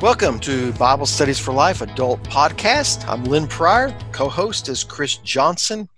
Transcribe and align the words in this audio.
Welcome 0.00 0.38
to 0.40 0.72
Bible 0.74 1.06
Studies 1.06 1.40
for 1.40 1.52
Life 1.52 1.80
Adult 1.80 2.22
Podcast. 2.22 3.04
I'm 3.08 3.24
Lynn 3.24 3.48
Pryor. 3.48 3.92
Co 4.12 4.28
host 4.28 4.68
is 4.68 4.84
Chris 4.84 5.16
Johnson. 5.16 5.88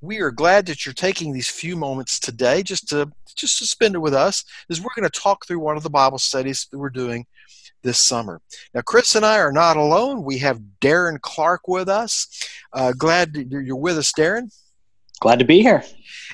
We 0.00 0.20
are 0.20 0.30
glad 0.30 0.64
that 0.64 0.86
you're 0.86 0.94
taking 0.94 1.30
these 1.30 1.50
few 1.50 1.76
moments 1.76 2.18
today 2.18 2.62
just 2.62 2.88
to 2.88 3.12
just 3.36 3.58
to 3.58 3.66
spend 3.66 3.96
it 3.96 3.98
with 3.98 4.14
us 4.14 4.46
as 4.70 4.80
we're 4.80 4.94
going 4.96 5.08
to 5.08 5.20
talk 5.20 5.44
through 5.44 5.58
one 5.58 5.76
of 5.76 5.82
the 5.82 5.90
Bible 5.90 6.16
studies 6.16 6.68
that 6.70 6.78
we're 6.78 6.88
doing 6.88 7.26
this 7.82 8.00
summer. 8.00 8.40
Now, 8.72 8.80
Chris 8.80 9.14
and 9.14 9.26
I 9.26 9.36
are 9.36 9.52
not 9.52 9.76
alone. 9.76 10.24
We 10.24 10.38
have 10.38 10.62
Darren 10.80 11.20
Clark 11.20 11.68
with 11.68 11.90
us. 11.90 12.28
Uh, 12.72 12.92
glad 12.92 13.36
you're 13.50 13.76
with 13.76 13.98
us, 13.98 14.10
Darren. 14.14 14.50
Glad 15.20 15.38
to 15.38 15.44
be 15.44 15.60
here. 15.60 15.84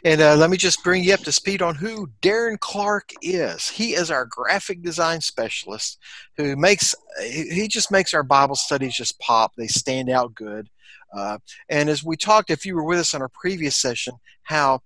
And 0.04 0.20
uh, 0.20 0.36
let 0.36 0.50
me 0.50 0.56
just 0.56 0.82
bring 0.84 1.04
you 1.04 1.14
up 1.14 1.20
to 1.20 1.32
speed 1.32 1.62
on 1.62 1.74
who 1.74 2.08
Darren 2.22 2.58
Clark 2.58 3.10
is. 3.22 3.68
He 3.68 3.94
is 3.94 4.10
our 4.10 4.26
graphic 4.26 4.82
design 4.82 5.20
specialist 5.20 5.98
who 6.36 6.56
makes, 6.56 6.94
he 7.20 7.68
just 7.68 7.90
makes 7.90 8.14
our 8.14 8.22
Bible 8.22 8.56
studies 8.56 8.96
just 8.96 9.18
pop. 9.18 9.52
They 9.56 9.66
stand 9.66 10.10
out 10.10 10.34
good. 10.34 10.68
Uh, 11.16 11.38
and 11.68 11.88
as 11.88 12.04
we 12.04 12.16
talked, 12.16 12.50
if 12.50 12.66
you 12.66 12.74
were 12.74 12.84
with 12.84 12.98
us 12.98 13.14
on 13.14 13.22
our 13.22 13.30
previous 13.30 13.76
session, 13.76 14.14
how 14.42 14.80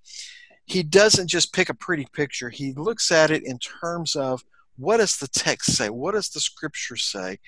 he 0.67 0.83
doesn't 0.83 1.29
just 1.29 1.53
pick 1.53 1.69
a 1.69 1.75
pretty 1.75 2.07
picture, 2.13 2.51
he 2.51 2.73
looks 2.75 3.11
at 3.11 3.31
it 3.31 3.45
in 3.45 3.59
terms 3.59 4.15
of 4.15 4.45
what 4.77 4.99
does 4.99 5.17
the 5.17 5.29
text 5.29 5.75
say? 5.77 5.91
What 5.91 6.13
does 6.13 6.29
the 6.29 6.41
scripture 6.41 6.97
say? 6.97 7.39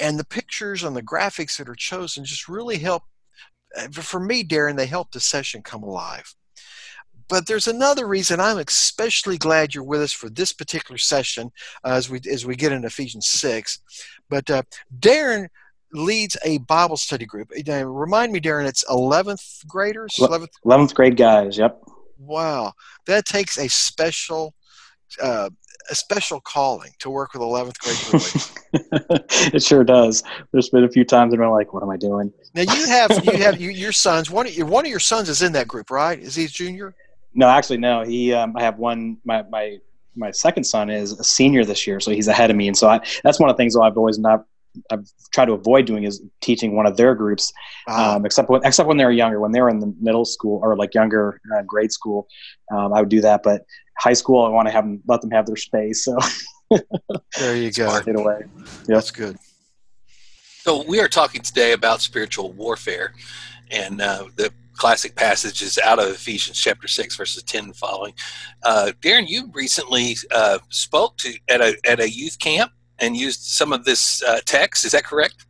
And 0.00 0.18
the 0.18 0.24
pictures 0.24 0.84
and 0.84 0.94
the 0.94 1.02
graphics 1.02 1.56
that 1.56 1.68
are 1.68 1.74
chosen 1.74 2.24
just 2.24 2.48
really 2.48 2.78
help 2.78 3.02
uh, 3.76 3.88
for 3.88 4.20
me, 4.20 4.44
Darren, 4.44 4.76
they 4.76 4.86
help 4.86 5.12
the 5.12 5.20
session 5.20 5.62
come 5.62 5.82
alive. 5.82 6.34
But 7.28 7.46
there's 7.46 7.66
another 7.66 8.06
reason 8.06 8.40
I'm 8.40 8.58
especially 8.58 9.38
glad 9.38 9.74
you're 9.74 9.84
with 9.84 10.00
us 10.00 10.12
for 10.12 10.30
this 10.30 10.52
particular 10.52 10.98
session 10.98 11.50
uh, 11.84 11.90
as 11.90 12.08
we 12.08 12.20
as 12.30 12.46
we 12.46 12.56
get 12.56 12.72
into 12.72 12.86
Ephesians 12.86 13.28
six. 13.28 13.80
But 14.28 14.50
uh, 14.50 14.62
Darren 14.98 15.48
leads 15.92 16.36
a 16.44 16.58
Bible 16.58 16.96
study 16.96 17.26
group. 17.26 17.50
Uh, 17.68 17.86
remind 17.86 18.32
me, 18.32 18.40
Darren, 18.40 18.66
it's 18.66 18.84
11th 18.84 19.66
graders. 19.66 20.14
11th, 20.18 20.48
11th 20.64 20.94
grade 20.94 21.16
guys. 21.16 21.56
Yep. 21.56 21.82
Wow, 22.18 22.72
that 23.06 23.26
takes 23.26 23.58
a 23.58 23.68
special 23.68 24.54
uh, 25.22 25.50
a 25.90 25.94
special 25.94 26.40
calling 26.40 26.90
to 26.98 27.10
work 27.10 27.32
with 27.32 27.42
11th 27.42 27.78
grade 27.78 28.12
boys. 28.12 28.54
it 29.54 29.62
sure 29.62 29.84
does. 29.84 30.22
There's 30.52 30.68
been 30.68 30.84
a 30.84 30.88
few 30.88 31.04
times 31.04 31.32
and 31.32 31.42
I'm 31.42 31.50
like, 31.50 31.72
what 31.72 31.82
am 31.82 31.90
I 31.90 31.96
doing? 31.96 32.32
Now 32.54 32.62
you 32.62 32.86
have 32.86 33.24
you 33.24 33.32
have 33.38 33.60
you, 33.60 33.70
your 33.70 33.92
sons. 33.92 34.30
One 34.30 34.46
of 34.46 34.54
your 34.54 34.66
one 34.66 34.84
of 34.84 34.90
your 34.90 35.00
sons 35.00 35.28
is 35.28 35.42
in 35.42 35.52
that 35.52 35.68
group, 35.68 35.90
right? 35.90 36.18
Is 36.18 36.34
he 36.34 36.44
a 36.44 36.48
junior? 36.48 36.94
No, 37.38 37.48
actually, 37.48 37.76
no. 37.78 38.02
He 38.02 38.32
um, 38.32 38.56
I 38.56 38.62
have 38.62 38.78
one. 38.78 39.18
My 39.24 39.44
my 39.44 39.78
my 40.16 40.32
second 40.32 40.64
son 40.64 40.90
is 40.90 41.12
a 41.12 41.22
senior 41.22 41.64
this 41.64 41.86
year, 41.86 42.00
so 42.00 42.10
he's 42.10 42.26
ahead 42.26 42.50
of 42.50 42.56
me, 42.56 42.66
and 42.66 42.76
so 42.76 42.88
I, 42.88 43.00
that's 43.22 43.38
one 43.38 43.48
of 43.48 43.56
the 43.56 43.60
things 43.60 43.76
I've 43.76 43.96
always 43.96 44.18
not 44.18 44.44
I've 44.90 45.08
tried 45.32 45.44
to 45.44 45.52
avoid 45.52 45.86
doing 45.86 46.02
is 46.02 46.20
teaching 46.40 46.74
one 46.74 46.84
of 46.84 46.96
their 46.96 47.14
groups, 47.14 47.52
ah. 47.86 48.16
um, 48.16 48.26
except 48.26 48.50
when, 48.50 48.64
except 48.64 48.88
when 48.88 48.96
they 48.96 49.04
were 49.04 49.12
younger. 49.12 49.38
When 49.38 49.52
they 49.52 49.60
were 49.60 49.68
in 49.68 49.78
the 49.78 49.94
middle 50.00 50.24
school 50.24 50.58
or 50.64 50.76
like 50.76 50.94
younger 50.94 51.40
uh, 51.56 51.62
grade 51.62 51.92
school, 51.92 52.26
um, 52.72 52.92
I 52.92 52.98
would 52.98 53.08
do 53.08 53.20
that. 53.20 53.44
But 53.44 53.64
high 54.00 54.14
school, 54.14 54.44
I 54.44 54.48
want 54.48 54.66
to 54.66 54.72
have 54.72 54.82
them 54.82 55.00
let 55.06 55.20
them 55.20 55.30
have 55.30 55.46
their 55.46 55.54
space. 55.54 56.04
So 56.04 56.18
there 57.38 57.54
you 57.54 57.70
go. 57.76 58.00
Get 58.02 58.16
away. 58.16 58.40
Yep. 58.40 58.66
That's 58.86 59.12
good. 59.12 59.38
So 60.62 60.82
we 60.88 60.98
are 60.98 61.08
talking 61.08 61.40
today 61.40 61.70
about 61.70 62.00
spiritual 62.00 62.50
warfare, 62.50 63.14
and 63.70 64.00
uh, 64.00 64.24
the 64.34 64.52
classic 64.78 65.14
passage 65.16 65.60
is 65.60 65.78
out 65.78 65.98
of 65.98 66.08
Ephesians 66.08 66.58
chapter 66.58 66.88
six, 66.88 67.16
verses 67.16 67.42
ten 67.42 67.64
and 67.64 67.76
following. 67.76 68.14
Uh, 68.62 68.92
Darren, 69.02 69.28
you 69.28 69.50
recently 69.52 70.16
uh, 70.30 70.58
spoke 70.70 71.18
to 71.18 71.34
at 71.48 71.60
a 71.60 71.76
at 71.84 72.00
a 72.00 72.08
youth 72.08 72.38
camp 72.38 72.72
and 72.98 73.16
used 73.16 73.42
some 73.42 73.72
of 73.72 73.84
this 73.84 74.22
uh, 74.22 74.40
text. 74.46 74.84
Is 74.84 74.92
that 74.92 75.04
correct? 75.04 75.46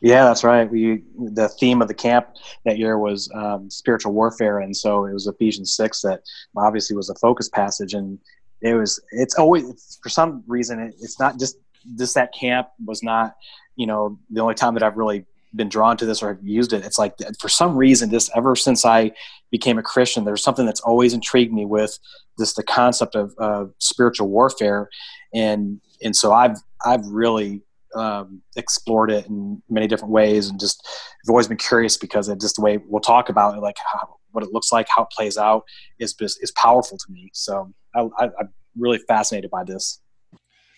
Yeah, 0.00 0.24
that's 0.24 0.44
right. 0.44 0.70
We 0.70 1.02
the 1.18 1.48
theme 1.48 1.82
of 1.82 1.88
the 1.88 1.94
camp 1.94 2.28
that 2.64 2.78
year 2.78 2.98
was 2.98 3.30
um, 3.34 3.70
spiritual 3.70 4.12
warfare, 4.12 4.60
and 4.60 4.76
so 4.76 5.04
it 5.06 5.12
was 5.12 5.26
Ephesians 5.26 5.74
six 5.74 6.02
that 6.02 6.22
obviously 6.56 6.96
was 6.96 7.10
a 7.10 7.14
focus 7.16 7.48
passage, 7.48 7.94
and 7.94 8.18
it 8.62 8.74
was. 8.74 9.02
It's 9.10 9.34
always 9.36 9.98
for 10.02 10.08
some 10.08 10.44
reason 10.46 10.80
it, 10.80 10.94
it's 11.00 11.18
not 11.18 11.38
just 11.38 11.56
this 11.84 12.12
that 12.14 12.32
camp 12.34 12.68
was 12.84 13.02
not 13.02 13.34
you 13.76 13.86
know 13.86 14.18
the 14.30 14.40
only 14.40 14.54
time 14.54 14.74
that 14.74 14.82
I've 14.82 14.96
really 14.96 15.24
been 15.54 15.68
drawn 15.68 15.96
to 15.96 16.06
this 16.06 16.22
or 16.22 16.28
have 16.28 16.42
used 16.42 16.72
it. 16.72 16.84
It's 16.84 16.98
like 16.98 17.14
for 17.38 17.48
some 17.48 17.76
reason 17.76 18.10
this 18.10 18.30
ever 18.34 18.56
since 18.56 18.84
I 18.84 19.12
became 19.50 19.78
a 19.78 19.82
Christian, 19.82 20.24
there's 20.24 20.42
something 20.42 20.66
that's 20.66 20.80
always 20.80 21.12
intrigued 21.12 21.52
me 21.52 21.64
with 21.64 21.98
this 22.38 22.54
the 22.54 22.62
concept 22.62 23.14
of 23.14 23.34
uh, 23.38 23.66
spiritual 23.78 24.28
warfare, 24.28 24.88
and 25.34 25.80
and 26.02 26.14
so 26.14 26.32
I've 26.32 26.56
I've 26.84 27.06
really 27.06 27.62
um, 27.94 28.42
explored 28.56 29.10
it 29.10 29.26
in 29.26 29.62
many 29.68 29.88
different 29.88 30.12
ways 30.12 30.48
and 30.48 30.60
just 30.60 30.86
I've 31.24 31.30
always 31.30 31.48
been 31.48 31.56
curious 31.56 31.96
because 31.96 32.28
it 32.28 32.40
just 32.40 32.56
the 32.56 32.62
way 32.62 32.78
we'll 32.86 33.00
talk 33.00 33.28
about 33.28 33.56
it, 33.56 33.60
like 33.60 33.76
how, 33.92 34.16
what 34.30 34.44
it 34.44 34.52
looks 34.52 34.70
like, 34.70 34.86
how 34.88 35.02
it 35.02 35.08
plays 35.10 35.36
out 35.36 35.64
is 35.98 36.14
is 36.20 36.52
powerful 36.52 36.96
to 36.98 37.12
me. 37.12 37.30
So 37.32 37.72
I, 37.94 38.00
am 38.20 38.52
really 38.78 38.98
fascinated 39.08 39.50
by 39.50 39.64
this. 39.64 40.00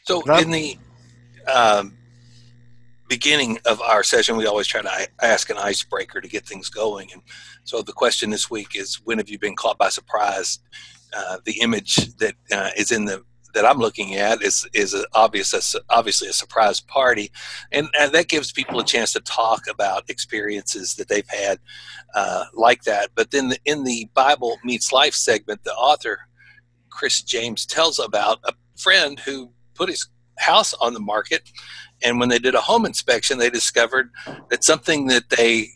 So 0.07 0.23
in 0.37 0.51
the 0.51 0.79
um, 1.53 1.97
beginning 3.17 3.59
of 3.67 3.79
our 3.83 4.03
session, 4.03 4.39
we 4.39 4.47
always 4.47 4.67
try 4.67 4.81
to 4.81 5.09
ask 5.21 5.51
an 5.51 5.59
icebreaker 5.59 6.19
to 6.19 6.29
get 6.29 6.47
things 6.47 6.71
going. 6.71 7.13
And 7.13 7.21
so 7.65 7.83
the 7.83 7.93
question 7.93 8.31
this 8.31 8.51
week 8.51 8.75
is, 8.75 9.03
when 9.05 9.19
have 9.19 9.29
you 9.29 9.39
been 9.39 9.55
caught 9.55 9.77
by 9.77 9.91
surprise? 9.91 10.61
Uh, 11.15 11.37
the 11.45 11.61
image 11.61 11.95
that 12.17 12.35
uh, 12.51 12.71
is 12.75 12.91
in 12.91 13.05
the 13.05 13.23
that 13.53 13.67
I'm 13.67 13.77
looking 13.77 14.15
at 14.15 14.41
is 14.43 14.67
is 14.73 14.95
a 14.95 15.05
obvious 15.13 15.53
a, 15.53 15.81
obviously 15.91 16.29
a 16.29 16.33
surprise 16.33 16.81
party, 16.81 17.31
and, 17.71 17.87
and 18.01 18.13
that 18.13 18.29
gives 18.29 18.51
people 18.51 18.81
a 18.81 18.85
chance 18.95 19.13
to 19.13 19.21
talk 19.21 19.61
about 19.69 20.09
experiences 20.09 20.95
that 20.95 21.09
they've 21.09 21.29
had 21.29 21.59
uh, 22.15 22.47
like 22.55 22.83
that. 22.85 23.11
But 23.15 23.31
then 23.31 23.51
the, 23.51 23.59
in 23.67 23.85
the 23.85 24.09
Bible 24.15 24.57
meets 24.65 24.91
life 24.91 25.13
segment, 25.13 25.65
the 25.65 25.75
author 25.75 26.19
Chris 26.89 27.21
James 27.23 27.67
tells 27.67 27.99
about 27.99 28.39
a 28.45 28.55
friend 28.79 29.21
who 29.21 29.51
put 29.75 29.91
his 29.91 30.09
house 30.39 30.73
on 30.75 30.95
the 30.95 31.01
market, 31.15 31.43
and 32.03 32.19
when 32.19 32.29
they 32.29 32.39
did 32.39 32.55
a 32.55 32.61
home 32.61 32.87
inspection, 32.87 33.39
they 33.39 33.51
discovered 33.51 34.11
that 34.51 34.65
something 34.65 35.07
that 35.09 35.31
they 35.31 35.69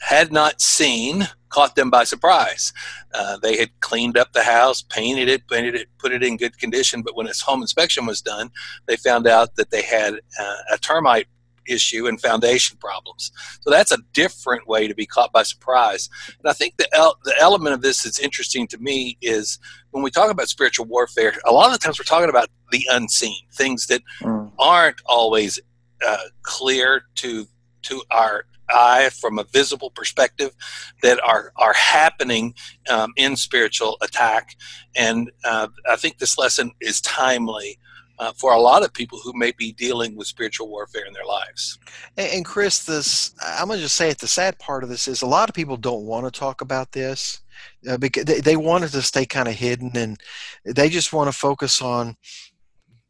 had 0.00 0.32
not 0.32 0.60
seen 0.60 1.28
caught 1.48 1.76
them 1.76 1.88
by 1.88 2.04
surprise. 2.04 2.72
Uh, 3.14 3.38
they 3.38 3.56
had 3.56 3.70
cleaned 3.80 4.18
up 4.18 4.32
the 4.32 4.42
house, 4.42 4.82
painted 4.82 5.28
it, 5.28 5.46
painted 5.48 5.74
it, 5.74 5.88
put 5.98 6.12
it 6.12 6.22
in 6.22 6.36
good 6.36 6.58
condition. 6.58 7.00
But 7.00 7.16
when 7.16 7.26
its 7.26 7.40
home 7.40 7.62
inspection 7.62 8.04
was 8.04 8.20
done, 8.20 8.50
they 8.86 8.96
found 8.96 9.26
out 9.26 9.56
that 9.56 9.70
they 9.70 9.82
had 9.82 10.14
uh, 10.38 10.56
a 10.72 10.78
termite 10.78 11.28
issue 11.66 12.06
and 12.06 12.20
foundation 12.20 12.76
problems. 12.78 13.32
So 13.62 13.70
that's 13.70 13.92
a 13.92 13.98
different 14.12 14.68
way 14.68 14.88
to 14.88 14.94
be 14.94 15.06
caught 15.06 15.32
by 15.32 15.42
surprise. 15.44 16.10
And 16.38 16.50
I 16.50 16.52
think 16.52 16.76
the 16.76 16.92
el- 16.94 17.18
the 17.24 17.34
element 17.38 17.74
of 17.74 17.80
this 17.80 18.02
that's 18.02 18.18
interesting 18.18 18.66
to 18.68 18.78
me 18.78 19.16
is 19.22 19.58
when 19.92 20.02
we 20.02 20.10
talk 20.10 20.30
about 20.30 20.48
spiritual 20.48 20.86
warfare. 20.86 21.34
A 21.46 21.52
lot 21.52 21.66
of 21.66 21.72
the 21.72 21.78
times 21.78 21.98
we're 21.98 22.04
talking 22.04 22.28
about 22.28 22.50
the 22.70 22.86
unseen 22.90 23.46
things 23.52 23.86
that 23.86 24.02
mm. 24.20 24.50
aren't 24.58 25.00
always 25.06 25.60
uh, 26.06 26.18
clear 26.42 27.02
to 27.16 27.46
to 27.82 28.02
our 28.10 28.46
eye 28.70 29.10
from 29.10 29.38
a 29.38 29.44
visible 29.44 29.90
perspective 29.90 30.54
that 31.02 31.20
are 31.22 31.52
are 31.56 31.74
happening 31.74 32.54
um, 32.88 33.12
in 33.16 33.36
spiritual 33.36 33.96
attack 34.00 34.56
and 34.96 35.30
uh, 35.44 35.68
i 35.88 35.96
think 35.96 36.18
this 36.18 36.38
lesson 36.38 36.70
is 36.80 37.00
timely 37.02 37.78
uh, 38.18 38.32
for 38.32 38.52
a 38.52 38.60
lot 38.60 38.84
of 38.84 38.92
people 38.92 39.18
who 39.18 39.32
may 39.34 39.52
be 39.52 39.72
dealing 39.72 40.16
with 40.16 40.26
spiritual 40.26 40.68
warfare 40.68 41.04
in 41.06 41.12
their 41.12 41.24
lives. 41.24 41.78
And, 42.16 42.32
and 42.32 42.44
Chris, 42.44 42.84
this 42.84 43.34
I'm 43.42 43.66
going 43.66 43.78
to 43.78 43.82
just 43.82 43.96
say 43.96 44.10
it. 44.10 44.18
The 44.18 44.28
sad 44.28 44.58
part 44.58 44.84
of 44.84 44.88
this 44.88 45.08
is 45.08 45.22
a 45.22 45.26
lot 45.26 45.48
of 45.48 45.54
people 45.54 45.76
don't 45.76 46.06
want 46.06 46.24
to 46.32 46.38
talk 46.38 46.60
about 46.60 46.92
this 46.92 47.40
uh, 47.88 47.96
because 47.96 48.24
they, 48.24 48.40
they 48.40 48.56
want 48.56 48.84
it 48.84 48.90
to 48.90 49.02
stay 49.02 49.26
kind 49.26 49.48
of 49.48 49.54
hidden, 49.54 49.90
and 49.96 50.20
they 50.64 50.88
just 50.88 51.12
want 51.12 51.30
to 51.30 51.36
focus 51.36 51.82
on 51.82 52.16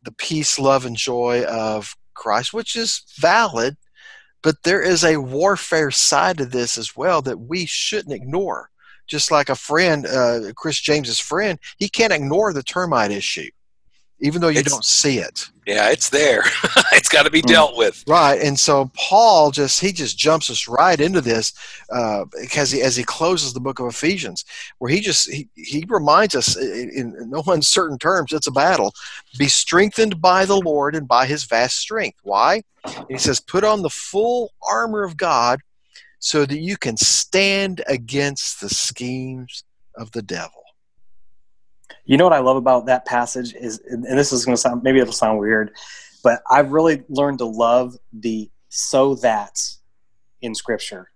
the 0.03 0.13
peace, 0.13 0.59
love, 0.59 0.85
and 0.85 0.97
joy 0.97 1.45
of 1.45 1.97
Christ, 2.15 2.53
which 2.53 2.77
is 2.77 3.03
valid. 3.19 3.77
But 4.43 4.63
there 4.63 4.83
is 4.83 5.05
a 5.05 5.21
warfare 5.21 5.91
side 5.91 6.39
to 6.39 6.47
this 6.47 6.77
as 6.77 6.95
well 6.97 7.23
that 7.23 7.41
we 7.41 7.67
shouldn't 7.67 8.15
ignore. 8.15 8.71
Just 9.07 9.31
like 9.31 9.49
a 9.49 9.55
friend, 9.55 10.07
uh, 10.07 10.53
Chris 10.57 10.81
James's 10.81 11.19
friend, 11.19 11.59
he 11.79 11.89
can't 11.89 12.13
ignore 12.13 12.53
the 12.53 12.63
termite 12.63 13.11
issue, 13.11 13.51
even 14.25 14.41
though 14.41 14.49
you 14.49 14.61
it's, 14.61 14.73
don't 14.73 14.85
see 14.85 15.19
it. 15.19 15.51
Yeah, 15.67 15.91
it's 15.91 16.09
there. 16.09 16.43
it's 16.93 17.11
got 17.11 17.25
to 17.25 17.31
be 17.31 17.41
hmm. 17.41 17.47
dealt 17.47 17.77
with. 17.77 18.03
Right, 18.09 18.41
and 18.41 18.59
so 18.59 18.91
Paul 18.95 19.51
just 19.51 19.81
he 19.81 19.93
just 19.93 20.17
jumps 20.17 20.49
us 20.49 20.67
right 20.67 20.99
into 20.99 21.21
this 21.21 21.53
uh, 21.93 22.25
because 22.41 22.71
he, 22.71 22.81
as 22.81 22.97
he 22.97 23.05
closes 23.05 23.53
the 23.53 23.61
book 23.61 23.81
of 23.81 23.87
Ephesians, 23.87 24.47
where 24.79 24.91
he 24.91 25.01
just 25.01 25.31
he, 25.31 25.49
he 25.55 25.85
reminds 25.89 26.35
us 26.35 26.57
in, 26.57 27.15
in 27.19 27.31
no 27.31 27.43
uncertain 27.47 27.99
terms, 27.99 28.33
it's 28.33 28.47
a 28.47 28.53
battle. 28.53 28.95
Be 29.39 29.47
strengthened 29.47 30.23
by 30.23 30.47
the 30.47 30.61
Lord 30.61 30.95
and 30.95 31.07
by 31.07 31.27
His 31.27 31.45
vast 31.45 31.77
strength. 31.77 32.19
Why? 32.23 32.63
And 32.85 33.07
he 33.11 33.19
says, 33.19 33.41
put 33.41 33.65
on 33.65 33.83
the 33.83 33.91
full 33.91 34.53
armor 34.67 35.05
of 35.05 35.17
God 35.17 35.61
so 36.19 36.47
that 36.47 36.59
you 36.59 36.77
can 36.77 36.97
stand 36.97 37.83
against 37.87 38.61
the 38.61 38.69
schemes 38.69 39.65
of 39.97 40.13
the 40.13 40.23
devil. 40.23 40.64
You 42.05 42.17
know 42.17 42.25
what 42.25 42.33
I 42.33 42.41
love 42.41 42.57
about 42.57 42.87
that 42.87 43.07
passage 43.07 43.55
is, 43.55 43.81
and 43.87 44.05
this 44.19 44.33
is 44.33 44.45
going 44.45 44.55
to 44.55 44.61
sound 44.61 44.83
maybe 44.83 44.99
it'll 44.99 45.13
sound 45.13 45.39
weird, 45.39 45.73
but 46.23 46.43
I've 46.51 46.73
really 46.73 47.03
learned 47.09 47.39
to 47.39 47.47
love 47.47 47.97
the 48.13 48.51
so 48.69 49.15
that 49.17 49.59
in 50.43 50.55
scripture. 50.55 51.11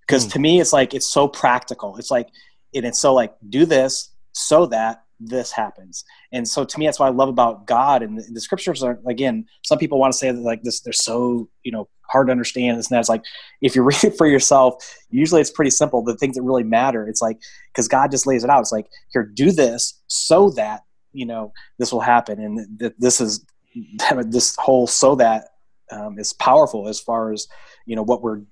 Because 0.00 0.26
mm. 0.26 0.32
to 0.32 0.38
me, 0.38 0.60
it's 0.60 0.72
like, 0.72 0.94
it's 0.94 1.06
so 1.06 1.28
practical. 1.28 1.96
It's 1.96 2.10
like, 2.10 2.28
and 2.74 2.84
it's 2.84 3.00
so 3.00 3.14
like, 3.14 3.34
do 3.48 3.66
this 3.66 4.10
so 4.32 4.66
that 4.66 5.02
this 5.20 5.50
happens. 5.50 6.04
And 6.32 6.46
so 6.46 6.64
to 6.64 6.78
me, 6.78 6.86
that's 6.86 7.00
what 7.00 7.06
I 7.06 7.10
love 7.10 7.28
about 7.28 7.66
God. 7.66 8.02
And 8.02 8.18
the, 8.18 8.24
the 8.32 8.40
scriptures 8.40 8.82
are, 8.82 9.00
again, 9.06 9.46
some 9.64 9.78
people 9.78 9.98
want 9.98 10.12
to 10.12 10.18
say 10.18 10.30
that 10.30 10.40
like 10.40 10.62
this, 10.62 10.80
they're 10.80 10.92
so, 10.92 11.48
you 11.64 11.72
know, 11.72 11.88
hard 12.08 12.28
to 12.28 12.30
understand. 12.30 12.78
This 12.78 12.90
and 12.90 12.96
that's 12.96 13.08
like, 13.08 13.24
if 13.60 13.74
you 13.74 13.82
read 13.82 14.04
it 14.04 14.16
for 14.16 14.26
yourself, 14.26 14.96
usually 15.10 15.40
it's 15.40 15.50
pretty 15.50 15.70
simple. 15.70 16.02
The 16.02 16.16
things 16.16 16.36
that 16.36 16.42
really 16.42 16.62
matter, 16.62 17.06
it's 17.06 17.20
like, 17.20 17.38
because 17.72 17.88
God 17.88 18.10
just 18.10 18.26
lays 18.26 18.44
it 18.44 18.50
out. 18.50 18.60
It's 18.60 18.72
like, 18.72 18.86
here, 19.12 19.24
do 19.24 19.50
this 19.50 20.00
so 20.06 20.50
that, 20.50 20.82
you 21.12 21.26
know, 21.26 21.52
this 21.78 21.92
will 21.92 22.00
happen. 22.00 22.40
And 22.40 22.78
th- 22.78 22.94
this 22.98 23.20
is, 23.20 23.44
this 24.26 24.56
whole 24.56 24.86
so 24.86 25.16
that 25.16 25.48
um, 25.90 26.18
is 26.18 26.32
powerful 26.32 26.88
as 26.88 27.00
far 27.00 27.32
as, 27.32 27.48
you 27.86 27.96
know, 27.96 28.02
what 28.02 28.22
we're 28.22 28.42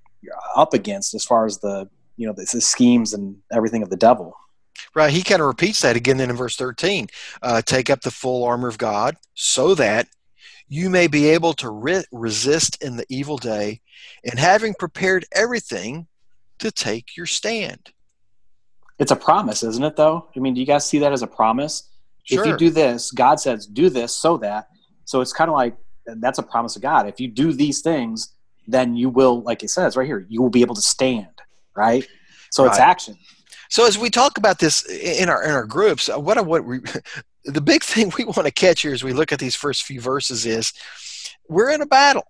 up 0.56 0.74
against 0.74 1.14
as 1.14 1.24
far 1.24 1.46
as 1.46 1.58
the, 1.58 1.88
you 2.16 2.26
know, 2.26 2.32
the, 2.32 2.48
the 2.50 2.60
schemes 2.60 3.12
and 3.12 3.36
everything 3.52 3.82
of 3.82 3.90
the 3.90 3.96
devil. 3.96 4.34
Right. 4.96 5.12
He 5.12 5.22
kind 5.22 5.42
of 5.42 5.46
repeats 5.46 5.82
that 5.82 5.94
again 5.94 6.16
then 6.16 6.30
in 6.30 6.36
verse 6.36 6.56
13. 6.56 7.08
Uh, 7.42 7.60
Take 7.60 7.90
up 7.90 8.00
the 8.00 8.10
full 8.10 8.44
armor 8.44 8.66
of 8.66 8.78
God 8.78 9.16
so 9.34 9.74
that 9.74 10.08
you 10.68 10.88
may 10.88 11.06
be 11.06 11.28
able 11.28 11.52
to 11.52 11.70
re- 11.70 12.04
resist 12.10 12.82
in 12.82 12.96
the 12.96 13.04
evil 13.10 13.36
day, 13.36 13.82
and 14.24 14.38
having 14.38 14.72
prepared 14.72 15.26
everything, 15.32 16.06
to 16.58 16.70
take 16.70 17.14
your 17.14 17.26
stand. 17.26 17.92
It's 18.98 19.10
a 19.10 19.16
promise, 19.16 19.62
isn't 19.62 19.84
it, 19.84 19.96
though? 19.96 20.28
I 20.34 20.40
mean, 20.40 20.54
do 20.54 20.60
you 20.60 20.66
guys 20.66 20.86
see 20.86 20.98
that 21.00 21.12
as 21.12 21.20
a 21.20 21.26
promise? 21.26 21.90
Sure. 22.24 22.40
If 22.40 22.46
you 22.46 22.56
do 22.56 22.70
this, 22.70 23.10
God 23.10 23.38
says, 23.38 23.66
do 23.66 23.90
this 23.90 24.16
so 24.16 24.38
that. 24.38 24.68
So 25.04 25.20
it's 25.20 25.34
kind 25.34 25.50
of 25.50 25.54
like 25.54 25.76
that's 26.06 26.38
a 26.38 26.42
promise 26.42 26.74
of 26.74 26.80
God. 26.80 27.06
If 27.06 27.20
you 27.20 27.28
do 27.28 27.52
these 27.52 27.82
things, 27.82 28.32
then 28.66 28.96
you 28.96 29.10
will, 29.10 29.42
like 29.42 29.62
it 29.62 29.68
says 29.68 29.94
right 29.94 30.06
here, 30.06 30.24
you 30.30 30.40
will 30.40 30.50
be 30.50 30.62
able 30.62 30.74
to 30.74 30.80
stand, 30.80 31.42
right? 31.76 32.08
So 32.50 32.64
right. 32.64 32.70
it's 32.70 32.78
action. 32.78 33.18
So 33.68 33.86
as 33.86 33.98
we 33.98 34.10
talk 34.10 34.38
about 34.38 34.58
this 34.58 34.88
in 34.88 35.28
our 35.28 35.42
in 35.42 35.50
our 35.50 35.66
groups, 35.66 36.08
uh, 36.08 36.18
what 36.18 36.44
what 36.46 36.64
we, 36.64 36.80
the 37.44 37.60
big 37.60 37.82
thing 37.84 38.12
we 38.16 38.24
want 38.24 38.44
to 38.44 38.52
catch 38.52 38.82
here 38.82 38.92
as 38.92 39.04
we 39.04 39.12
look 39.12 39.32
at 39.32 39.38
these 39.38 39.56
first 39.56 39.84
few 39.84 40.00
verses 40.00 40.46
is 40.46 40.72
we're 41.48 41.70
in 41.70 41.82
a 41.82 41.86
battle. 41.86 42.26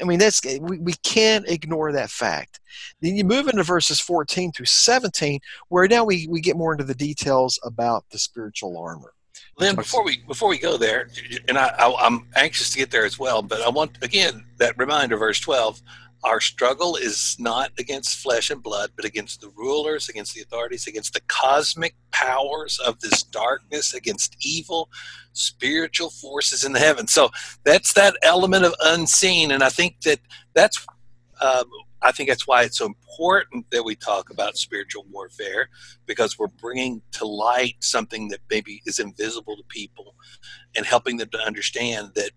I 0.00 0.04
mean, 0.04 0.18
that's 0.18 0.40
we, 0.60 0.78
we 0.78 0.94
can't 1.04 1.46
ignore 1.48 1.92
that 1.92 2.10
fact. 2.10 2.60
Then 3.00 3.14
you 3.14 3.24
move 3.24 3.48
into 3.48 3.62
verses 3.62 4.00
14 4.00 4.52
through 4.52 4.66
17, 4.66 5.38
where 5.68 5.86
now 5.86 6.04
we, 6.04 6.26
we 6.28 6.40
get 6.40 6.56
more 6.56 6.72
into 6.72 6.84
the 6.84 6.94
details 6.94 7.60
about 7.62 8.04
the 8.10 8.18
spiritual 8.18 8.76
armor. 8.78 9.12
Lynn, 9.58 9.76
before 9.76 10.02
we 10.02 10.18
before 10.26 10.48
we 10.48 10.58
go 10.58 10.78
there, 10.78 11.10
and 11.46 11.58
I, 11.58 11.68
I, 11.78 11.94
I'm 12.06 12.26
anxious 12.36 12.70
to 12.70 12.78
get 12.78 12.90
there 12.90 13.04
as 13.04 13.18
well, 13.18 13.42
but 13.42 13.60
I 13.60 13.68
want 13.68 13.98
again 14.02 14.44
that 14.56 14.76
reminder, 14.78 15.16
verse 15.16 15.40
12 15.40 15.82
our 16.24 16.40
struggle 16.40 16.96
is 16.96 17.36
not 17.38 17.72
against 17.78 18.18
flesh 18.18 18.50
and 18.50 18.62
blood, 18.62 18.90
but 18.94 19.04
against 19.04 19.40
the 19.40 19.50
rulers, 19.56 20.08
against 20.08 20.34
the 20.34 20.42
authorities, 20.42 20.86
against 20.86 21.14
the 21.14 21.20
cosmic 21.22 21.94
powers 22.12 22.78
of 22.78 23.00
this 23.00 23.22
darkness, 23.24 23.94
against 23.94 24.36
evil 24.40 24.88
spiritual 25.32 26.10
forces 26.10 26.64
in 26.64 26.72
the 26.72 26.78
heavens. 26.78 27.12
So 27.12 27.30
that's 27.64 27.92
that 27.94 28.16
element 28.22 28.64
of 28.64 28.74
unseen, 28.80 29.50
and 29.50 29.62
I 29.62 29.68
think 29.68 30.00
that 30.02 30.20
that's. 30.54 30.84
Um, 31.40 31.64
I 32.04 32.10
think 32.10 32.28
that's 32.28 32.48
why 32.48 32.64
it's 32.64 32.78
so 32.78 32.86
important 32.86 33.66
that 33.70 33.84
we 33.84 33.94
talk 33.94 34.30
about 34.30 34.56
spiritual 34.56 35.06
warfare 35.10 35.68
because 36.04 36.36
we're 36.36 36.48
bringing 36.48 37.00
to 37.12 37.24
light 37.24 37.76
something 37.78 38.28
that 38.28 38.40
maybe 38.50 38.82
is 38.86 38.98
invisible 38.98 39.56
to 39.56 39.62
people 39.68 40.16
and 40.76 40.84
helping 40.84 41.16
them 41.16 41.28
to 41.30 41.38
understand 41.38 42.10
that 42.14 42.30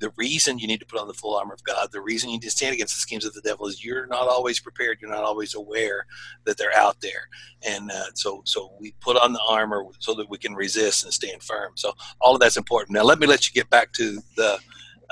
the 0.00 0.12
reason 0.16 0.58
you 0.58 0.66
need 0.66 0.80
to 0.80 0.86
put 0.86 0.98
on 0.98 1.06
the 1.06 1.14
full 1.14 1.36
armor 1.36 1.54
of 1.54 1.62
God, 1.62 1.90
the 1.92 2.00
reason 2.00 2.30
you 2.30 2.36
need 2.36 2.42
to 2.42 2.50
stand 2.50 2.74
against 2.74 2.94
the 2.94 3.00
schemes 3.00 3.24
of 3.24 3.34
the 3.34 3.40
devil 3.42 3.66
is 3.66 3.84
you're 3.84 4.06
not 4.06 4.28
always 4.28 4.58
prepared. 4.58 4.98
You're 5.00 5.10
not 5.10 5.24
always 5.24 5.54
aware 5.54 6.06
that 6.44 6.56
they're 6.56 6.74
out 6.76 7.00
there, 7.00 7.28
and 7.66 7.90
uh, 7.90 8.06
so 8.14 8.42
so 8.44 8.72
we 8.80 8.94
put 9.00 9.16
on 9.16 9.32
the 9.32 9.42
armor 9.48 9.84
so 9.98 10.14
that 10.14 10.28
we 10.28 10.38
can 10.38 10.54
resist 10.54 11.04
and 11.04 11.12
stand 11.12 11.42
firm. 11.42 11.72
So 11.76 11.92
all 12.20 12.34
of 12.34 12.40
that's 12.40 12.56
important. 12.56 12.94
Now 12.96 13.04
let 13.04 13.18
me 13.18 13.26
let 13.26 13.46
you 13.46 13.52
get 13.52 13.70
back 13.70 13.92
to 13.94 14.20
the. 14.36 14.58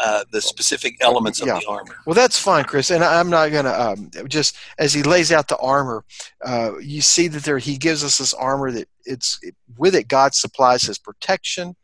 Uh, 0.00 0.22
the 0.30 0.40
specific 0.40 0.94
elements 1.00 1.40
of 1.40 1.48
yeah. 1.48 1.58
the 1.58 1.66
armor. 1.66 1.96
Well, 2.06 2.14
that's 2.14 2.38
fine, 2.38 2.62
Chris. 2.62 2.92
And 2.92 3.02
I'm 3.02 3.28
not 3.28 3.50
going 3.50 3.64
to 3.64 3.82
um, 3.82 4.10
just 4.28 4.54
as 4.78 4.94
he 4.94 5.02
lays 5.02 5.32
out 5.32 5.48
the 5.48 5.56
armor, 5.56 6.04
uh, 6.44 6.78
you 6.80 7.00
see 7.00 7.26
that 7.26 7.42
there 7.42 7.58
he 7.58 7.76
gives 7.76 8.04
us 8.04 8.18
this 8.18 8.32
armor 8.32 8.70
that 8.70 8.88
it's 9.06 9.40
with 9.76 9.96
it. 9.96 10.06
God 10.06 10.36
supplies 10.36 10.82
His 10.82 10.98
protection. 10.98 11.74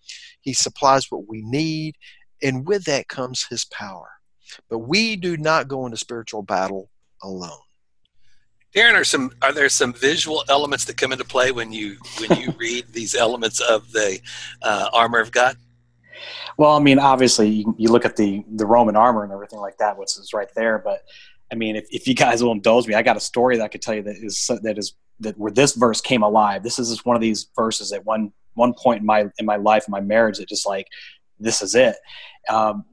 He 0.43 0.53
supplies 0.53 1.11
what 1.11 1.27
we 1.27 1.43
need, 1.43 1.97
and 2.45 2.67
with 2.67 2.85
that 2.85 3.09
comes 3.09 3.47
his 3.49 3.65
power. 3.65 4.09
But 4.69 4.81
we 4.81 5.17
do 5.17 5.37
not 5.37 5.69
go 5.69 5.87
into 5.87 5.97
spiritual 5.97 6.43
battle 6.43 6.91
alone. 7.23 7.59
Darren, 8.75 8.95
are 8.95 9.05
some 9.05 9.31
are 9.41 9.53
there 9.53 9.69
some 9.69 9.93
visual 9.93 10.45
elements 10.49 10.85
that 10.87 10.97
come 10.97 11.13
into 11.13 11.25
play 11.25 11.53
when 11.53 11.73
you 11.73 11.97
when 12.19 12.39
you 12.41 12.51
read 12.59 12.87
these 12.93 13.15
elements 13.15 13.61
of 13.61 13.91
the 13.93 14.21
uh, 14.63 14.91
armor 14.93 15.21
of 15.21 15.31
God? 15.31 15.57
Well, 16.57 16.77
I 16.77 16.81
mean, 16.81 16.99
obviously, 16.99 17.49
you, 17.49 17.75
you, 17.79 17.89
look 17.89 18.05
at 18.05 18.17
the 18.17 18.45
the 18.55 18.67
Roman 18.67 18.97
armor 18.97 19.23
and 19.23 19.33
everything 19.33 19.61
like 19.61 19.79
that, 19.79 19.97
which 19.97 20.17
is 20.19 20.33
right 20.33 20.49
there. 20.57 20.79
But 20.79 21.03
I 21.53 21.55
mean, 21.55 21.77
if, 21.77 21.87
if 21.91 22.09
you 22.09 22.15
guys 22.15 22.43
will 22.43 22.53
indulge 22.53 22.89
me, 22.89 22.95
I 22.95 23.03
got 23.03 23.17
a 23.17 23.21
story 23.21 23.57
that 23.57 23.65
I 23.65 23.69
could 23.69 23.83
tell 23.83 23.95
you 23.95 24.03
that 24.03 24.17
is 24.17 24.51
that 24.63 24.77
is 24.77 24.95
that 25.21 25.39
where 25.39 25.53
this 25.53 25.75
verse 25.75 26.01
came 26.01 26.23
alive. 26.23 26.65
This 26.65 26.81
is 26.81 26.91
just 26.91 27.07
one 27.07 27.15
of 27.15 27.23
these 27.23 27.49
verses 27.55 27.93
at 27.93 28.05
one 28.05 28.33
one 28.55 28.75
point 28.75 29.01
in 29.01 29.07
my 29.07 29.31
in 29.39 29.47
my 29.47 29.57
life 29.57 29.87
in 29.87 29.93
my 29.93 30.01
marriage 30.01 30.39
that 30.39 30.49
just 30.49 30.67
like 30.67 30.89
this 31.39 31.63
is 31.63 31.75
it. 31.75 31.97
Um, 32.49 32.85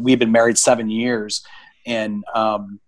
we've 0.00 0.18
been 0.18 0.32
married 0.32 0.58
seven 0.58 0.90
years, 0.90 1.44
and 1.86 2.24
um, 2.34 2.80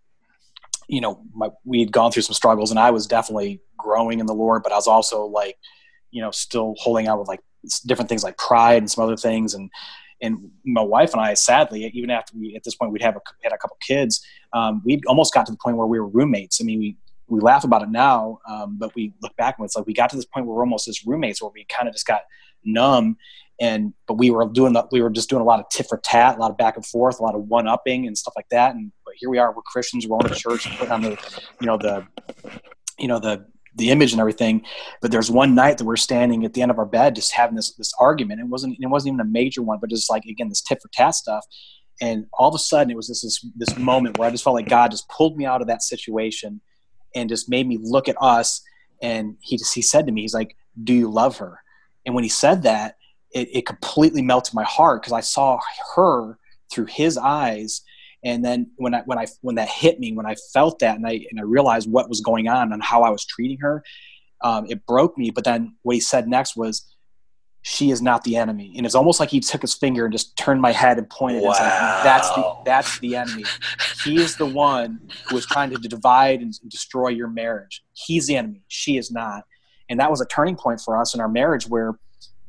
you 0.89 1.01
know, 1.01 1.23
my, 1.35 1.51
we 1.65 1.81
had 1.81 1.93
gone 1.93 2.11
through 2.11 2.23
some 2.23 2.35
struggles, 2.35 2.71
and 2.71 2.81
I 2.81 2.91
was 2.91 3.07
definitely 3.07 3.61
growing 3.77 4.21
in 4.21 4.27
the 4.27 4.35
Lord, 4.35 4.63
but 4.63 4.73
I 4.73 4.77
was 4.77 4.87
also 4.87 5.25
like, 5.25 5.57
you 6.11 6.23
know, 6.23 6.31
still 6.31 6.75
holding 6.79 7.07
out 7.07 7.19
with 7.19 7.29
like 7.29 7.41
different 7.87 8.09
things 8.09 8.25
like 8.25 8.37
pride 8.39 8.79
and 8.79 8.91
some 8.91 9.05
other 9.05 9.17
things, 9.17 9.55
and 9.55 9.71
and 10.21 10.51
my 10.65 10.83
wife 10.83 11.13
and 11.13 11.23
I, 11.23 11.35
sadly, 11.35 11.85
even 11.95 12.11
after 12.11 12.37
we 12.37 12.57
at 12.57 12.65
this 12.65 12.75
point 12.75 12.93
we'd 12.93 13.03
have 13.03 13.17
a, 13.17 13.21
had 13.43 13.53
a 13.53 13.59
couple 13.59 13.77
kids, 13.87 14.25
um, 14.53 14.83
we 14.85 15.01
almost 15.07 15.33
got 15.33 15.47
to 15.47 15.53
the 15.53 15.59
point 15.63 15.77
where 15.77 15.87
we 15.87 16.01
were 16.01 16.09
roommates. 16.09 16.61
I 16.61 16.65
mean, 16.65 16.79
we 16.81 16.97
we 17.29 17.41
laugh 17.41 17.65
about 17.65 17.83
it 17.83 17.91
now, 17.91 18.39
um, 18.49 18.79
but 18.79 18.95
we 18.95 19.13
look 19.23 19.37
back 19.37 19.57
and 19.59 19.65
it's 19.65 19.77
like 19.77 19.87
we 19.87 19.93
got 19.95 20.11
to 20.11 20.17
this 20.17 20.25
point 20.25 20.47
where 20.47 20.57
we're 20.57 20.63
almost 20.63 20.89
as 20.89 21.07
roommates, 21.07 21.43
where 21.43 21.51
we 21.55 21.67
kind 21.69 21.89
of 21.89 21.95
just 21.95 22.07
got 22.07 22.23
numb 22.65 23.17
and 23.61 23.93
but 24.07 24.15
we 24.15 24.31
were 24.31 24.47
doing 24.47 24.77
we 24.93 25.03
were 25.03 25.11
just 25.11 25.29
doing 25.29 25.43
a 25.43 25.45
lot 25.45 25.61
of 25.61 25.69
tit 25.71 25.87
for 25.89 25.99
tat, 25.99 26.37
a 26.37 26.41
lot 26.41 26.51
of 26.51 26.57
back 26.57 26.77
and 26.77 26.87
forth, 26.87 27.19
a 27.19 27.23
lot 27.23 27.35
of 27.35 27.43
one 27.43 27.67
upping 27.67 28.07
and 28.07 28.17
stuff 28.17 28.35
like 28.37 28.49
that. 28.51 28.75
And 28.75 28.93
but 29.05 29.15
here 29.17 29.31
we 29.31 29.39
are, 29.39 29.53
we're 29.53 29.63
Christians, 29.63 30.07
we're 30.07 30.19
going 30.19 30.33
to 30.33 30.39
church 30.39 30.69
putting 30.79 30.93
on 30.93 31.03
the 31.03 31.19
you 31.61 31.67
know 31.67 31.77
the 31.77 32.07
you 32.99 33.09
know 33.09 33.19
the 33.19 33.47
the 33.75 33.91
image 33.91 34.13
and 34.13 34.21
everything. 34.21 34.65
But 35.01 35.11
there's 35.11 35.31
one 35.31 35.55
night 35.55 35.79
that 35.79 35.85
we're 35.85 35.97
standing 35.97 36.45
at 36.45 36.53
the 36.53 36.63
end 36.63 36.71
of 36.71 36.79
our 36.79 36.87
bed, 36.87 37.15
just 37.15 37.33
having 37.33 37.57
this 37.57 37.75
this 37.75 37.93
argument. 37.99 38.41
It 38.41 38.47
wasn't 38.47 38.77
it 38.79 38.87
wasn't 38.87 39.15
even 39.15 39.21
a 39.21 39.31
major 39.31 39.63
one, 39.63 39.79
but 39.81 39.91
just 39.91 40.11
like 40.11 40.25
again 40.25 40.49
this 40.49 40.63
tit 40.63 40.81
for 40.81 40.89
tat 40.93 41.15
stuff. 41.15 41.45
And 42.01 42.27
all 42.33 42.49
of 42.49 42.55
a 42.55 42.59
sudden, 42.59 42.93
it 42.93 42.97
was 42.97 43.09
this 43.09 43.23
this 43.23 43.45
this 43.57 43.77
moment 43.77 44.19
where 44.19 44.29
I 44.29 44.31
just 44.31 44.45
felt 44.45 44.55
like 44.55 44.69
God 44.69 44.93
just 44.93 45.09
pulled 45.09 45.37
me 45.37 45.47
out 45.47 45.61
of 45.61 45.67
that 45.67 45.83
situation 45.83 46.61
and 47.15 47.29
just 47.29 47.49
made 47.49 47.67
me 47.67 47.79
look 47.81 48.09
at 48.09 48.17
us. 48.21 48.63
And 49.03 49.37
he 49.41 49.57
just 49.57 49.75
he 49.75 49.83
said 49.83 50.07
to 50.07 50.13
me, 50.13 50.23
he's 50.23 50.35
like, 50.35 50.57
"Do 50.83 50.93
you 50.93 51.11
love 51.11 51.39
her?" 51.39 51.61
And 52.07 52.15
when 52.15 52.25
he 52.25 52.31
said 52.31 52.63
that, 52.63 52.95
it, 53.33 53.49
it 53.53 53.67
completely 53.67 54.23
melted 54.23 54.55
my 54.55 54.65
heart 54.65 55.03
because 55.03 55.13
I 55.13 55.21
saw 55.21 55.59
her 55.95 56.39
through 56.71 56.87
his 56.87 57.19
eyes. 57.19 57.83
And 58.25 58.45
then 58.45 58.71
when 58.77 58.95
I 58.95 59.03
when 59.03 59.19
I 59.19 59.27
when 59.43 59.57
that 59.57 59.69
hit 59.69 60.01
me, 60.01 60.13
when 60.13 60.27
I 60.27 60.35
felt 60.53 60.81
that, 60.81 60.97
and 60.97 61.07
I 61.07 61.25
and 61.31 61.39
I 61.39 61.45
realized 61.45 61.91
what 61.91 62.09
was 62.09 62.21
going 62.21 62.49
on 62.49 62.73
and 62.73 62.83
how 62.83 63.03
I 63.03 63.11
was 63.11 63.25
treating 63.25 63.59
her, 63.59 63.85
um, 64.43 64.67
it 64.69 64.85
broke 64.87 65.17
me. 65.17 65.31
But 65.31 65.45
then 65.45 65.77
what 65.83 65.95
he 65.95 66.01
said 66.01 66.27
next 66.27 66.57
was, 66.57 66.85
"She 67.63 67.93
is 67.93 68.03
not 68.03 68.25
the 68.25 68.35
enemy," 68.35 68.75
and 68.77 68.85
it's 68.85 68.97
almost 68.97 69.21
like 69.21 69.31
he 69.31 69.39
took 69.39 69.63
his 69.63 69.75
finger 69.75 70.05
and 70.05 70.13
just 70.13 70.37
turned 70.37 70.61
my 70.61 70.73
head 70.73 70.99
and 70.99 71.09
pointed. 71.09 71.45
Wow. 71.45 71.53
And 71.53 71.65
like, 71.65 72.05
that's 72.05 72.29
the 72.31 72.57
that's 72.65 72.99
the 72.99 73.15
enemy. 73.15 73.45
he 74.05 74.17
is 74.17 74.37
the 74.37 74.47
one 74.47 75.01
who 75.29 75.37
is 75.37 75.47
trying 75.47 75.71
to 75.71 75.77
divide 75.77 76.41
and 76.41 76.53
destroy 76.69 77.09
your 77.09 77.29
marriage. 77.29 77.85
He's 77.93 78.27
the 78.27 78.37
enemy. 78.37 78.63
She 78.67 78.97
is 78.97 79.13
not. 79.13 79.45
And 79.89 80.01
that 80.01 80.11
was 80.11 80.21
a 80.21 80.27
turning 80.27 80.57
point 80.57 80.81
for 80.81 81.01
us 81.01 81.15
in 81.15 81.21
our 81.21 81.29
marriage 81.29 81.69
where. 81.69 81.99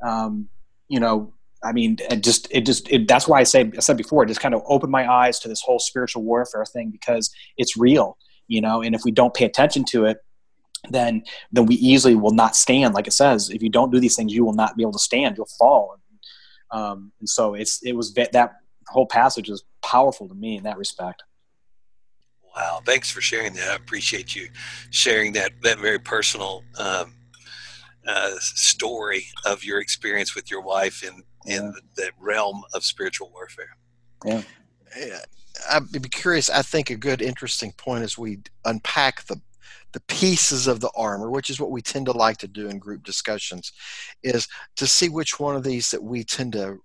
Um, 0.02 0.48
you 0.90 0.98
know, 0.98 1.32
I 1.62 1.72
mean, 1.72 1.98
it 2.10 2.22
just 2.22 2.48
it 2.50 2.66
just 2.66 2.90
it, 2.90 3.06
that's 3.06 3.28
why 3.28 3.38
I 3.40 3.44
say 3.44 3.70
I 3.76 3.80
said 3.80 3.96
before, 3.96 4.24
it 4.24 4.28
just 4.28 4.40
kind 4.40 4.54
of 4.54 4.62
opened 4.66 4.90
my 4.90 5.10
eyes 5.10 5.38
to 5.40 5.48
this 5.48 5.62
whole 5.62 5.78
spiritual 5.78 6.22
warfare 6.24 6.64
thing 6.64 6.90
because 6.90 7.30
it's 7.56 7.76
real, 7.76 8.18
you 8.48 8.60
know, 8.60 8.82
and 8.82 8.94
if 8.94 9.02
we 9.04 9.12
don't 9.12 9.32
pay 9.32 9.44
attention 9.44 9.84
to 9.90 10.06
it, 10.06 10.18
then 10.88 11.22
then 11.52 11.66
we 11.66 11.76
easily 11.76 12.16
will 12.16 12.32
not 12.32 12.56
stand. 12.56 12.94
Like 12.94 13.06
it 13.06 13.12
says, 13.12 13.50
if 13.50 13.62
you 13.62 13.70
don't 13.70 13.92
do 13.92 14.00
these 14.00 14.16
things, 14.16 14.34
you 14.34 14.44
will 14.44 14.54
not 14.54 14.76
be 14.76 14.82
able 14.82 14.92
to 14.92 14.98
stand. 14.98 15.36
You'll 15.36 15.48
fall. 15.58 15.96
Um, 16.72 17.12
and 17.20 17.28
so 17.28 17.54
it's 17.54 17.80
it 17.84 17.94
was 17.94 18.14
that 18.14 18.52
whole 18.88 19.06
passage 19.06 19.48
is 19.48 19.62
powerful 19.82 20.28
to 20.28 20.34
me 20.34 20.56
in 20.56 20.64
that 20.64 20.76
respect. 20.76 21.22
Wow, 22.56 22.80
thanks 22.84 23.10
for 23.10 23.20
sharing 23.20 23.52
that. 23.54 23.70
I 23.70 23.74
appreciate 23.76 24.34
you 24.34 24.48
sharing 24.90 25.32
that 25.34 25.52
that 25.62 25.78
very 25.78 26.00
personal 26.00 26.64
um, 26.78 27.14
uh, 28.06 28.34
story 28.38 29.26
of 29.44 29.64
your 29.64 29.80
experience 29.80 30.34
with 30.34 30.50
your 30.50 30.62
wife 30.62 31.02
in 31.02 31.22
in 31.46 31.74
the 31.96 32.10
realm 32.18 32.62
of 32.74 32.84
spiritual 32.84 33.30
warfare. 33.32 33.76
Yeah. 34.24 34.42
I'd 35.70 35.90
be 35.90 36.00
curious. 36.00 36.50
I 36.50 36.62
think 36.62 36.90
a 36.90 36.96
good, 36.96 37.22
interesting 37.22 37.72
point 37.72 38.04
as 38.04 38.18
we 38.18 38.40
unpack 38.64 39.24
the 39.24 39.40
the 39.92 40.00
pieces 40.02 40.68
of 40.68 40.78
the 40.78 40.90
armor, 40.94 41.30
which 41.30 41.50
is 41.50 41.58
what 41.58 41.72
we 41.72 41.82
tend 41.82 42.06
to 42.06 42.12
like 42.12 42.36
to 42.38 42.46
do 42.46 42.68
in 42.68 42.78
group 42.78 43.02
discussions, 43.02 43.72
is 44.22 44.46
to 44.76 44.86
see 44.86 45.08
which 45.08 45.40
one 45.40 45.56
of 45.56 45.64
these 45.64 45.90
that 45.90 46.02
we 46.02 46.22
tend 46.22 46.52
to 46.52 46.78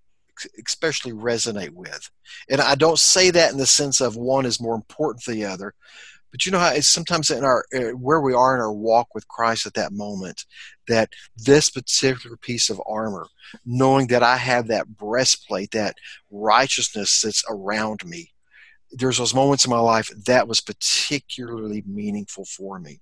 especially 0.65 1.11
resonate 1.11 1.69
with. 1.69 2.09
And 2.49 2.59
I 2.59 2.75
don't 2.75 2.99
say 2.99 3.29
that 3.29 3.51
in 3.51 3.57
the 3.57 3.67
sense 3.67 4.01
of 4.01 4.17
one 4.17 4.45
is 4.45 4.59
more 4.59 4.75
important 4.75 5.23
than 5.23 5.35
the 5.35 5.45
other, 5.45 5.75
but 6.35 6.45
you 6.45 6.51
know 6.51 6.59
how 6.59 6.73
it's 6.73 6.89
sometimes 6.89 7.31
in 7.31 7.45
our 7.45 7.63
uh, 7.73 7.91
where 7.91 8.19
we 8.19 8.33
are 8.33 8.55
in 8.55 8.59
our 8.59 8.73
walk 8.73 9.15
with 9.15 9.25
Christ 9.29 9.65
at 9.65 9.75
that 9.75 9.93
moment, 9.93 10.43
that 10.89 11.13
this 11.37 11.69
particular 11.69 12.35
piece 12.35 12.69
of 12.69 12.81
armor, 12.85 13.27
knowing 13.65 14.07
that 14.07 14.21
I 14.21 14.35
have 14.35 14.67
that 14.67 14.97
breastplate, 14.97 15.71
that 15.71 15.95
righteousness 16.29 17.21
that's 17.21 17.41
around 17.49 18.05
me, 18.05 18.33
there's 18.91 19.17
those 19.17 19.33
moments 19.33 19.63
in 19.63 19.71
my 19.71 19.79
life 19.79 20.11
that 20.25 20.45
was 20.45 20.59
particularly 20.59 21.85
meaningful 21.87 22.43
for 22.43 22.79
me 22.79 22.99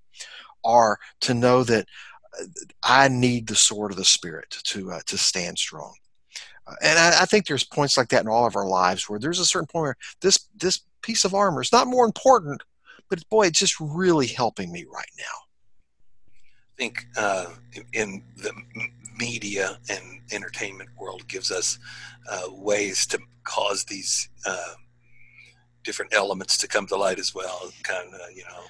are 0.63 1.00
to 1.22 1.34
know 1.34 1.63
that 1.63 1.88
uh, 2.40 2.46
I 2.84 3.08
need 3.08 3.48
the 3.48 3.56
sword 3.56 3.90
of 3.90 3.98
the 3.98 4.06
spirit 4.06 4.58
to 4.66 4.92
uh, 4.92 5.02
to 5.08 5.18
stand 5.18 5.58
strong. 5.58 5.96
Uh, 6.68 6.75
and 6.84 7.00
I, 7.00 7.24
I, 7.24 7.25
think 7.25 7.48
there's 7.48 7.63
points 7.63 7.98
like 7.98 8.10
that 8.10 8.22
in 8.22 8.30
all 8.30 8.46
of 8.46 8.56
our 8.56 8.68
lives 8.68 9.10
where 9.10 9.18
there's 9.18 9.40
a 9.40 9.46
certain 9.46 9.66
point 9.66 9.82
where 9.82 9.98
this 10.22 10.38
this 10.56 10.82
piece 11.02 11.25
of 11.25 11.34
armor 11.34 11.62
is 11.63 11.72
not 11.72 11.88
more 11.88 12.06
important, 12.06 12.62
but 13.10 13.27
boy, 13.29 13.48
it's 13.48 13.60
just 13.60 13.79
really 13.79 14.27
helping 14.27 14.72
me 14.72 14.86
right 14.91 15.12
now. 15.17 15.24
I 16.27 16.75
think 16.77 17.05
uh, 17.17 17.45
in 17.93 18.24
the 18.38 18.51
media 19.17 19.77
and 19.89 20.22
entertainment 20.31 20.89
world 20.98 21.27
gives 21.27 21.51
us 21.51 21.77
uh, 22.29 22.48
ways 22.50 23.05
to 23.07 23.19
cause 23.43 23.86
these 23.86 24.29
uh, 24.45 24.74
different 25.83 26.13
elements 26.13 26.57
to 26.57 26.67
come 26.67 26.88
to 26.88 26.95
light 26.95 27.19
as 27.19 27.36
well. 27.36 27.72
Kind 27.83 28.10
of, 28.13 28.36
you 28.36 28.43
know, 28.43 28.63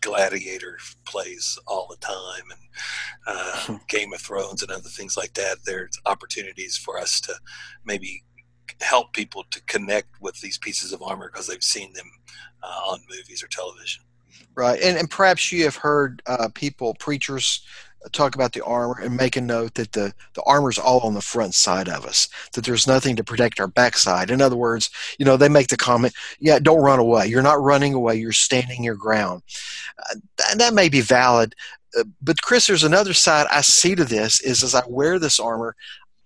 gladiator 0.00 0.78
plays 1.04 1.58
all 1.66 1.86
the 1.88 1.96
time 1.96 2.44
and 2.50 2.60
uh, 3.26 3.78
game 3.88 4.12
of 4.12 4.20
thrones 4.20 4.62
and 4.62 4.70
other 4.70 4.88
things 4.88 5.16
like 5.16 5.34
that 5.34 5.58
there's 5.64 5.98
opportunities 6.06 6.76
for 6.76 6.98
us 6.98 7.20
to 7.20 7.34
maybe 7.84 8.22
help 8.80 9.12
people 9.12 9.44
to 9.50 9.60
connect 9.62 10.20
with 10.20 10.40
these 10.40 10.58
pieces 10.58 10.92
of 10.92 11.02
armor 11.02 11.30
because 11.30 11.46
they've 11.46 11.62
seen 11.62 11.92
them 11.92 12.10
uh, 12.62 12.90
on 12.90 13.00
movies 13.10 13.42
or 13.42 13.48
television 13.48 14.02
right 14.54 14.80
and, 14.82 14.96
and 14.96 15.10
perhaps 15.10 15.52
you 15.52 15.64
have 15.64 15.76
heard 15.76 16.22
uh, 16.26 16.48
people 16.54 16.94
preachers 16.94 17.62
talk 18.12 18.34
about 18.34 18.52
the 18.52 18.64
armor 18.64 19.00
and 19.00 19.16
make 19.16 19.36
a 19.36 19.40
note 19.40 19.74
that 19.74 19.92
the, 19.92 20.12
the 20.34 20.42
armor's 20.44 20.78
all 20.78 21.00
on 21.00 21.14
the 21.14 21.20
front 21.20 21.54
side 21.54 21.88
of 21.88 22.06
us, 22.06 22.28
that 22.54 22.64
there's 22.64 22.86
nothing 22.86 23.16
to 23.16 23.24
protect 23.24 23.60
our 23.60 23.66
backside. 23.66 24.30
In 24.30 24.40
other 24.40 24.56
words, 24.56 24.88
you 25.18 25.24
know, 25.24 25.36
they 25.36 25.48
make 25.48 25.68
the 25.68 25.76
comment, 25.76 26.14
yeah, 26.38 26.58
don't 26.58 26.80
run 26.80 27.00
away. 27.00 27.26
You're 27.26 27.42
not 27.42 27.60
running 27.60 27.94
away, 27.94 28.16
you're 28.16 28.32
standing 28.32 28.84
your 28.84 28.94
ground. 28.94 29.42
Uh, 29.98 30.14
that, 30.36 30.58
that 30.58 30.74
may 30.74 30.88
be 30.88 31.00
valid, 31.00 31.54
uh, 31.98 32.04
but 32.22 32.40
Chris, 32.42 32.66
there's 32.66 32.84
another 32.84 33.12
side 33.14 33.46
I 33.50 33.62
see 33.62 33.94
to 33.94 34.04
this 34.04 34.40
is 34.40 34.62
as 34.62 34.74
I 34.74 34.82
wear 34.86 35.18
this 35.18 35.40
armor, 35.40 35.74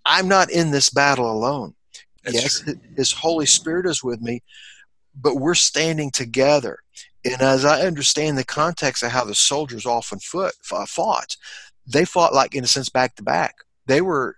I'm 0.05 0.29
not 0.29 0.51
in 0.51 0.71
this 0.71 0.91
battle 0.91 1.31
alone. 1.31 1.75
That's 2.25 2.37
yes, 2.37 2.61
true. 2.61 2.75
His 2.97 3.13
Holy 3.13 3.47
Spirit 3.47 3.87
is 3.87 4.03
with 4.03 4.21
me, 4.21 4.43
but 5.15 5.37
we're 5.37 5.55
standing 5.55 6.11
together. 6.11 6.79
And 7.25 7.41
as 7.41 7.65
I 7.65 7.83
understand 7.83 8.37
the 8.37 8.45
context 8.45 9.03
of 9.03 9.13
how 9.13 9.25
the 9.25 9.35
soldiers 9.35 9.87
often 9.87 10.19
foot, 10.19 10.55
uh, 10.73 10.87
fought, 10.87 11.37
they 11.87 12.05
fought 12.05 12.35
like 12.35 12.55
in 12.55 12.65
a 12.65 12.69
sense 12.69 12.89
back 12.89 13.17
to 13.17 13.23
back. 13.23 13.57
They 13.87 14.01
were 14.01 14.37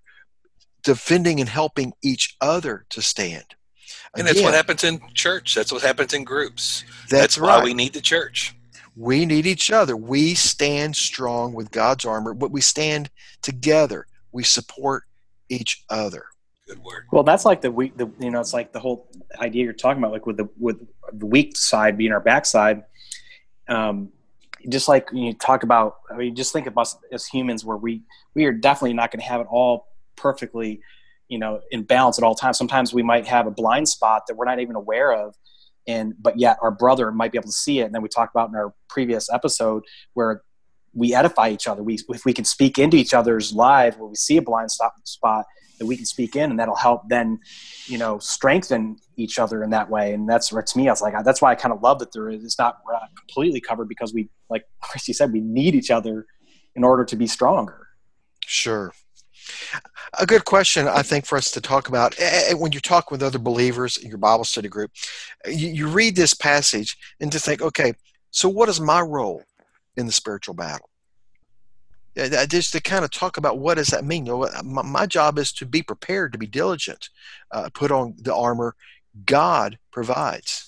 defending 0.83 1.41
and 1.41 1.49
helping 1.49 1.93
each 2.03 2.37
other 2.41 2.85
to 2.91 3.03
stand. 3.03 3.45
And 4.17 4.27
that's 4.27 4.41
what 4.41 4.55
happens 4.55 4.85
in 4.85 5.01
church. 5.15 5.55
That's 5.55 5.73
what 5.73 5.83
happens 5.83 6.13
in 6.13 6.25
groups. 6.25 6.85
That's, 7.09 7.11
that's 7.11 7.39
right. 7.39 7.59
why 7.59 7.65
we 7.65 7.75
need 7.75 7.95
the 7.95 8.01
church. 8.01 8.55
We 8.97 9.27
need 9.27 9.45
each 9.45 9.73
other. 9.73 9.97
We 9.97 10.35
stand 10.35 10.95
strong 10.95 11.53
with 11.53 11.73
God's 11.73 12.05
armor, 12.05 12.33
but 12.33 12.53
we 12.53 12.61
stand 12.61 13.11
together. 13.43 14.07
We 14.31 14.45
support 14.45 15.05
each 15.49 15.85
other. 15.91 16.27
Good 16.67 16.83
word. 16.83 17.05
Well, 17.13 17.25
that's 17.25 17.45
like 17.45 17.61
the 17.61 17.71
weak. 17.71 17.97
The 17.97 18.11
you 18.19 18.31
know, 18.31 18.41
it's 18.41 18.55
like 18.55 18.73
the 18.73 18.81
whole 18.81 19.09
idea 19.39 19.65
you're 19.65 19.75
talking 19.75 19.99
about, 20.03 20.13
like 20.13 20.27
with 20.27 20.39
the 20.39 20.49
with 20.59 20.81
the 21.13 21.27
weak 21.27 21.57
side 21.57 21.99
being 21.99 22.13
our 22.13 22.21
backside. 22.21 22.85
Um, 23.69 24.11
just 24.71 24.89
like 24.89 25.09
you 25.13 25.35
talk 25.35 25.63
about, 25.63 25.97
I 26.11 26.17
mean, 26.17 26.35
just 26.35 26.55
think 26.55 26.67
of 26.67 26.79
us 26.79 26.97
as 27.13 27.27
humans, 27.27 27.67
where 27.67 27.77
we 27.77 28.03
we 28.35 28.47
are 28.47 28.53
definitely 28.53 28.95
not 28.95 29.11
going 29.11 29.21
to 29.21 29.27
have 29.27 29.43
it 29.43 29.47
all 29.51 29.89
perfectly, 30.17 30.81
you 31.29 31.39
know, 31.39 31.61
in 31.71 31.83
balance 31.83 32.17
at 32.19 32.25
all 32.25 32.35
times. 32.35 32.57
Sometimes 32.57 32.95
we 32.95 33.03
might 33.03 33.27
have 33.27 33.47
a 33.47 33.51
blind 33.51 33.87
spot 33.87 34.23
that 34.27 34.37
we're 34.37 34.47
not 34.47 34.59
even 34.59 34.75
aware 34.75 35.13
of, 35.13 35.35
and 35.87 36.15
but 36.19 36.39
yet 36.39 36.57
our 36.63 36.71
brother 36.71 37.13
might 37.13 37.31
be 37.31 37.37
able 37.37 37.49
to 37.49 37.53
see 37.53 37.81
it. 37.81 37.85
And 37.85 37.95
then 37.95 38.01
we 38.01 38.09
talked 38.09 38.35
about 38.35 38.49
in 38.49 38.55
our 38.55 38.73
previous 38.89 39.31
episode 39.31 39.85
where 40.15 40.41
we 40.95 41.15
edify 41.15 41.51
each 41.51 41.67
other. 41.69 41.83
We 41.83 41.99
if 42.09 42.25
we 42.25 42.33
can 42.33 42.47
speak 42.47 42.79
into 42.79 42.97
each 42.97 43.13
other's 43.13 43.53
lives 43.53 43.99
where 43.99 44.09
we 44.09 44.17
see 44.17 44.39
a 44.39 44.43
blind 44.43 44.71
spot 44.71 45.45
that 45.79 45.87
we 45.87 45.97
can 45.97 46.07
speak 46.07 46.37
in, 46.37 46.51
and 46.51 46.59
that'll 46.59 46.75
help 46.75 47.09
then, 47.09 47.41
you 47.87 47.99
know, 47.99 48.19
strengthen 48.19 48.97
each 49.17 49.39
other 49.39 49.63
in 49.63 49.71
that 49.71 49.91
way. 49.91 50.15
And 50.15 50.29
that's 50.29 50.53
where 50.53 50.63
to 50.63 50.79
me, 50.79 50.89
I 50.89 50.93
was 50.93 51.03
like, 51.03 51.15
that's 51.25 51.43
why 51.43 51.53
I 51.53 51.55
kind 51.55 51.73
of 51.73 51.83
love 51.83 51.99
that 51.99 52.13
there 52.13 52.29
is. 52.29 52.45
It's 52.45 52.59
not 52.59 52.79
completely 53.17 53.61
covered 53.61 53.89
because 53.89 54.13
we, 54.13 54.29
like 54.51 54.65
Christy 54.81 55.13
said, 55.13 55.33
we 55.33 55.41
need 55.41 55.75
each 55.75 55.91
other 55.91 56.27
in 56.75 56.85
order 56.85 57.05
to 57.05 57.17
be 57.17 57.27
stronger. 57.27 57.89
Sure. 58.47 58.93
A 60.19 60.27
good 60.27 60.45
question, 60.45 60.89
I 60.89 61.03
think, 61.03 61.27
for 61.27 61.37
us 61.37 61.51
to 61.51 61.61
talk 61.61 61.89
about 61.89 62.15
when 62.53 62.73
you 62.73 62.81
talk 62.81 63.11
with 63.11 63.23
other 63.23 63.39
believers 63.39 63.97
in 63.97 64.09
your 64.09 64.19
Bible 64.19 64.45
study 64.45 64.69
group, 64.69 64.91
you, 65.47 65.69
you 65.69 65.89
read 65.89 66.17
this 66.17 66.35
passage 66.35 66.97
and 67.21 67.31
to 67.33 67.39
think, 67.39 67.61
okay, 67.61 67.93
so 68.31 68.49
what 68.49 68.69
is 68.69 68.81
my 68.81 69.01
role 69.01 69.43
in 69.97 70.07
the 70.07 70.13
spiritual 70.13 70.55
battle? 70.55 70.89
Just 72.15 72.73
to 72.73 72.81
kind 72.81 73.05
of 73.05 73.11
talk 73.11 73.37
about 73.37 73.59
what 73.59 73.77
does 73.77 73.89
that 73.89 74.05
mean. 74.05 74.27
You 74.27 74.33
know, 74.33 74.63
my, 74.63 74.83
my 74.83 75.07
job 75.07 75.39
is 75.39 75.53
to 75.55 75.67
be 75.67 75.83
prepared, 75.83 76.33
to 76.33 76.39
be 76.39 76.47
diligent, 76.47 77.09
uh, 77.51 77.69
put 77.73 77.91
on 77.91 78.15
the 78.19 78.35
armor 78.35 78.77
God 79.25 79.79
provides. 79.91 80.67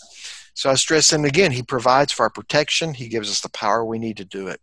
So 0.54 0.70
I 0.70 0.74
stress, 0.74 1.12
and 1.12 1.24
again, 1.24 1.52
He 1.52 1.62
provides 1.62 2.12
for 2.12 2.22
our 2.22 2.30
protection. 2.30 2.94
He 2.94 3.08
gives 3.08 3.30
us 3.30 3.40
the 3.40 3.50
power 3.50 3.84
we 3.84 3.98
need 3.98 4.16
to 4.16 4.24
do 4.24 4.48
it. 4.48 4.60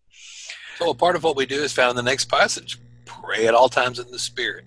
So 0.79 0.89
a 0.89 0.95
part 0.95 1.15
of 1.15 1.23
what 1.23 1.35
we 1.35 1.45
do 1.45 1.61
is 1.61 1.71
found 1.71 1.91
in 1.91 1.95
the 2.03 2.09
next 2.09 2.25
passage: 2.25 2.79
pray 3.05 3.47
at 3.47 3.53
all 3.53 3.69
times 3.69 3.99
in 3.99 4.09
the 4.09 4.19
Spirit. 4.19 4.65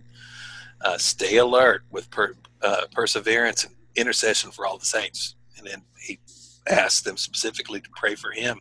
Uh, 0.82 0.98
stay 0.98 1.38
alert 1.38 1.82
with 1.90 2.08
per, 2.10 2.34
uh, 2.62 2.82
perseverance 2.92 3.64
and 3.64 3.74
intercession 3.96 4.50
for 4.50 4.66
all 4.66 4.78
the 4.78 4.84
saints. 4.84 5.34
And 5.58 5.66
then 5.66 5.82
He 5.98 6.20
asks 6.68 7.00
them 7.00 7.16
specifically 7.16 7.80
to 7.80 7.90
pray 7.96 8.14
for 8.14 8.30
Him 8.30 8.60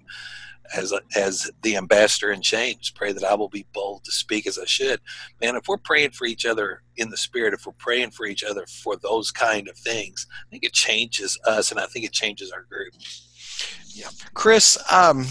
as 0.75 0.93
as 1.15 1.51
the 1.61 1.77
ambassador 1.77 2.31
in 2.31 2.41
chains. 2.41 2.89
Pray 2.89 3.11
that 3.11 3.23
I 3.23 3.33
will 3.33 3.49
be 3.49 3.65
bold 3.73 4.03
to 4.05 4.11
speak 4.11 4.47
as 4.47 4.57
I 4.57 4.65
should. 4.65 4.99
Man, 5.41 5.55
if 5.55 5.67
we're 5.67 5.77
praying 5.77 6.11
for 6.11 6.25
each 6.25 6.45
other 6.45 6.81
in 6.97 7.09
the 7.09 7.17
spirit, 7.17 7.53
if 7.53 7.65
we're 7.65 7.73
praying 7.73 8.11
for 8.11 8.25
each 8.25 8.43
other 8.43 8.65
for 8.67 8.95
those 8.95 9.31
kind 9.31 9.67
of 9.67 9.77
things, 9.77 10.27
I 10.31 10.49
think 10.49 10.63
it 10.63 10.73
changes 10.73 11.37
us, 11.45 11.71
and 11.71 11.79
I 11.79 11.85
think 11.85 12.05
it 12.05 12.11
changes 12.13 12.51
our 12.51 12.63
group. 12.63 12.93
Yeah, 13.89 14.09
Chris, 14.33 14.77
um, 14.91 15.25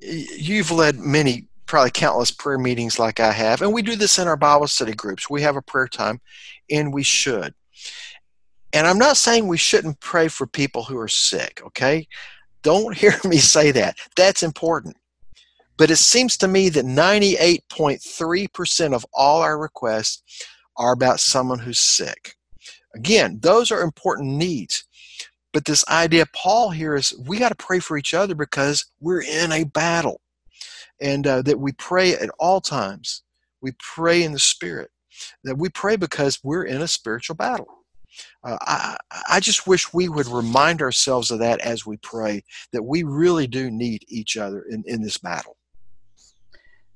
you've 0.00 0.70
led 0.70 0.98
many 0.98 1.46
probably 1.66 1.90
countless 1.90 2.30
prayer 2.30 2.58
meetings 2.58 2.98
like 2.98 3.18
I 3.18 3.32
have, 3.32 3.62
and 3.62 3.72
we 3.72 3.82
do 3.82 3.96
this 3.96 4.18
in 4.18 4.28
our 4.28 4.36
Bible 4.36 4.68
study 4.68 4.92
groups. 4.92 5.30
We 5.30 5.42
have 5.42 5.56
a 5.56 5.62
prayer 5.62 5.88
time, 5.88 6.20
and 6.70 6.92
we 6.92 7.02
should. 7.02 7.54
And 8.72 8.86
I'm 8.86 8.98
not 8.98 9.16
saying 9.16 9.46
we 9.46 9.58
shouldn't 9.58 10.00
pray 10.00 10.28
for 10.28 10.46
people 10.46 10.84
who 10.84 10.98
are 10.98 11.08
sick, 11.08 11.60
okay? 11.66 12.06
Don't 12.62 12.96
hear 12.96 13.14
me 13.24 13.38
say 13.38 13.70
that. 13.72 13.96
That's 14.16 14.42
important. 14.42 14.96
But 15.78 15.90
it 15.90 15.96
seems 15.96 16.36
to 16.38 16.48
me 16.48 16.68
that 16.70 16.84
98.3% 16.84 18.94
of 18.94 19.06
all 19.12 19.42
our 19.42 19.58
requests 19.58 20.22
are 20.76 20.92
about 20.92 21.20
someone 21.20 21.58
who's 21.58 21.80
sick. 21.80 22.36
Again, 22.94 23.38
those 23.42 23.70
are 23.70 23.80
important 23.80 24.36
needs. 24.36 24.84
But 25.52 25.64
this 25.64 25.84
idea, 25.88 26.26
Paul 26.34 26.70
here 26.70 26.94
is 26.94 27.14
we 27.26 27.38
got 27.38 27.50
to 27.50 27.54
pray 27.54 27.78
for 27.78 27.98
each 27.98 28.14
other 28.14 28.34
because 28.34 28.86
we're 29.00 29.22
in 29.22 29.52
a 29.52 29.64
battle. 29.64 30.20
And 31.00 31.26
uh, 31.26 31.42
that 31.42 31.58
we 31.58 31.72
pray 31.72 32.14
at 32.14 32.30
all 32.38 32.60
times. 32.60 33.22
We 33.60 33.72
pray 33.78 34.22
in 34.22 34.32
the 34.32 34.38
Spirit. 34.38 34.90
That 35.44 35.58
we 35.58 35.68
pray 35.68 35.96
because 35.96 36.38
we're 36.42 36.64
in 36.64 36.80
a 36.80 36.88
spiritual 36.88 37.36
battle. 37.36 37.81
Uh, 38.44 38.56
I, 38.60 38.96
I 39.30 39.40
just 39.40 39.66
wish 39.66 39.92
we 39.92 40.08
would 40.08 40.26
remind 40.26 40.82
ourselves 40.82 41.30
of 41.30 41.38
that 41.40 41.60
as 41.60 41.86
we 41.86 41.96
pray, 41.98 42.44
that 42.72 42.82
we 42.82 43.02
really 43.02 43.46
do 43.46 43.70
need 43.70 44.04
each 44.08 44.36
other 44.36 44.62
in, 44.62 44.82
in 44.86 45.02
this 45.02 45.18
battle. 45.18 45.56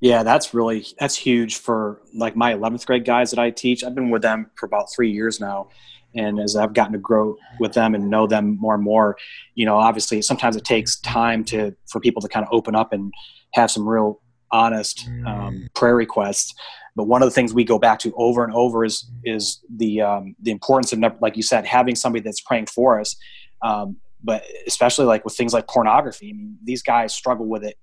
Yeah, 0.00 0.22
that's 0.22 0.52
really 0.52 0.86
that's 0.98 1.16
huge 1.16 1.56
for 1.56 2.02
like 2.14 2.36
my 2.36 2.52
11th 2.52 2.84
grade 2.84 3.06
guys 3.06 3.30
that 3.30 3.38
I 3.38 3.50
teach. 3.50 3.82
I've 3.82 3.94
been 3.94 4.10
with 4.10 4.22
them 4.22 4.50
for 4.54 4.66
about 4.66 4.92
three 4.94 5.10
years 5.10 5.40
now, 5.40 5.68
and 6.14 6.38
as 6.38 6.54
I've 6.54 6.74
gotten 6.74 6.92
to 6.92 6.98
grow 6.98 7.36
with 7.60 7.72
them 7.72 7.94
and 7.94 8.10
know 8.10 8.26
them 8.26 8.58
more 8.60 8.74
and 8.74 8.84
more, 8.84 9.16
you 9.54 9.64
know, 9.64 9.76
obviously 9.76 10.20
sometimes 10.20 10.54
it 10.54 10.64
takes 10.64 11.00
time 11.00 11.44
to 11.44 11.74
for 11.88 12.00
people 12.00 12.20
to 12.20 12.28
kind 12.28 12.44
of 12.44 12.52
open 12.52 12.74
up 12.74 12.92
and 12.92 13.10
have 13.54 13.70
some 13.70 13.88
real 13.88 14.20
honest 14.52 15.08
um, 15.26 15.66
prayer 15.74 15.96
requests 15.96 16.54
but 16.96 17.04
one 17.04 17.22
of 17.22 17.26
the 17.26 17.30
things 17.32 17.52
we 17.52 17.62
go 17.62 17.78
back 17.78 17.98
to 18.00 18.12
over 18.16 18.42
and 18.42 18.52
over 18.54 18.84
is 18.84 19.08
is 19.22 19.62
the 19.76 20.00
um, 20.00 20.34
the 20.40 20.50
importance 20.50 20.92
of 20.92 21.00
like 21.20 21.36
you 21.36 21.42
said 21.42 21.66
having 21.66 21.94
somebody 21.94 22.22
that's 22.22 22.40
praying 22.40 22.66
for 22.66 22.98
us. 22.98 23.14
Um, 23.62 23.98
but 24.24 24.42
especially 24.66 25.04
like 25.04 25.24
with 25.24 25.36
things 25.36 25.52
like 25.52 25.68
pornography 25.68 26.30
I 26.30 26.32
mean, 26.32 26.56
these 26.64 26.82
guys 26.82 27.14
struggle 27.14 27.46
with 27.46 27.62
it 27.62 27.76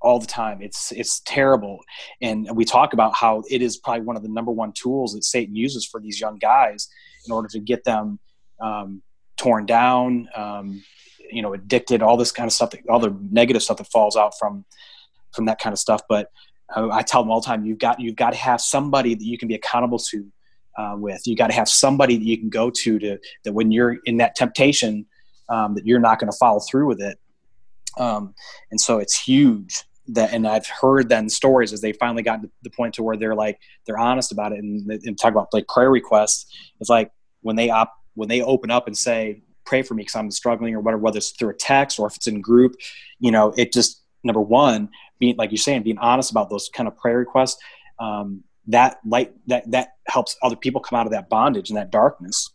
all 0.00 0.18
the 0.18 0.26
time. 0.26 0.62
It's 0.62 0.90
it's 0.92 1.20
terrible. 1.26 1.80
And 2.22 2.48
we 2.54 2.64
talk 2.64 2.94
about 2.94 3.14
how 3.14 3.42
it 3.50 3.60
is 3.60 3.76
probably 3.76 4.04
one 4.04 4.16
of 4.16 4.22
the 4.22 4.30
number 4.30 4.50
one 4.50 4.72
tools 4.72 5.12
that 5.12 5.24
satan 5.24 5.54
uses 5.54 5.86
for 5.86 6.00
these 6.00 6.18
young 6.18 6.38
guys 6.38 6.88
in 7.26 7.32
order 7.32 7.48
to 7.48 7.60
get 7.60 7.84
them 7.84 8.18
um, 8.60 9.02
torn 9.36 9.66
down 9.66 10.28
um, 10.34 10.82
you 11.30 11.42
know 11.42 11.52
addicted 11.52 12.00
all 12.00 12.16
this 12.16 12.32
kind 12.32 12.46
of 12.46 12.52
stuff 12.52 12.70
that, 12.70 12.80
all 12.88 12.98
the 12.98 13.14
negative 13.30 13.62
stuff 13.62 13.76
that 13.76 13.90
falls 13.92 14.16
out 14.16 14.32
from 14.38 14.64
from 15.34 15.46
that 15.46 15.60
kind 15.60 15.72
of 15.72 15.78
stuff. 15.78 16.02
But 16.08 16.30
i 16.76 17.02
tell 17.02 17.22
them 17.22 17.30
all 17.30 17.40
the 17.40 17.46
time 17.46 17.64
you've 17.64 17.78
got 17.78 17.98
you've 17.98 18.16
got 18.16 18.30
to 18.30 18.38
have 18.38 18.60
somebody 18.60 19.14
that 19.14 19.24
you 19.24 19.38
can 19.38 19.48
be 19.48 19.54
accountable 19.54 19.98
to 19.98 20.26
uh, 20.78 20.94
with. 20.96 21.26
You 21.26 21.36
got 21.36 21.48
to 21.48 21.54
have 21.54 21.68
somebody 21.68 22.16
that 22.16 22.24
you 22.24 22.38
can 22.38 22.48
go 22.48 22.70
to 22.70 22.98
to 22.98 23.18
that 23.44 23.52
when 23.52 23.70
you're 23.70 23.98
in 24.04 24.18
that 24.18 24.36
temptation 24.36 25.04
um, 25.48 25.74
that 25.74 25.84
you're 25.84 25.98
not 25.98 26.18
going 26.18 26.30
to 26.30 26.36
follow 26.38 26.60
through 26.60 26.86
with 26.86 27.00
it. 27.00 27.18
Um, 27.98 28.34
and 28.70 28.80
so 28.80 28.98
it's 28.98 29.20
huge 29.20 29.82
that 30.10 30.32
and 30.32 30.48
i've 30.48 30.66
heard 30.66 31.10
then 31.10 31.28
stories 31.28 31.70
as 31.70 31.82
they 31.82 31.92
finally 31.92 32.22
got 32.22 32.40
to 32.40 32.48
the 32.62 32.70
point 32.70 32.94
to 32.94 33.02
where 33.02 33.14
they're 33.14 33.34
like 33.34 33.58
they're 33.84 33.98
honest 33.98 34.32
about 34.32 34.52
it 34.52 34.58
and, 34.60 34.90
and 34.90 35.18
talk 35.18 35.32
about 35.32 35.52
like 35.52 35.68
prayer 35.68 35.90
requests. 35.90 36.46
It's 36.80 36.88
like 36.88 37.10
when 37.42 37.56
they 37.56 37.68
op 37.68 37.92
when 38.14 38.28
they 38.28 38.40
open 38.40 38.70
up 38.70 38.86
and 38.86 38.96
say 38.96 39.42
pray 39.66 39.82
for 39.82 39.92
me 39.94 40.02
because 40.02 40.14
i'm 40.14 40.30
struggling 40.30 40.74
or 40.74 40.80
whatever 40.80 41.02
whether 41.02 41.18
it's 41.18 41.32
through 41.32 41.50
a 41.50 41.54
text 41.54 41.98
or 41.98 42.06
if 42.06 42.16
it's 42.16 42.26
in 42.26 42.40
group 42.40 42.74
you 43.18 43.30
know 43.30 43.52
it 43.58 43.70
just 43.70 44.02
number 44.24 44.40
one 44.40 44.88
being 45.18 45.36
like 45.36 45.50
you're 45.50 45.58
saying 45.58 45.82
being 45.82 45.98
honest 45.98 46.30
about 46.30 46.50
those 46.50 46.68
kind 46.72 46.88
of 46.88 46.96
prayer 46.96 47.18
requests 47.18 47.60
um, 48.00 48.42
that 48.66 48.98
light 49.04 49.32
that 49.46 49.70
that 49.70 49.94
helps 50.06 50.36
other 50.42 50.56
people 50.56 50.80
come 50.80 50.98
out 50.98 51.06
of 51.06 51.12
that 51.12 51.28
bondage 51.28 51.70
and 51.70 51.76
that 51.76 51.90
darkness 51.90 52.50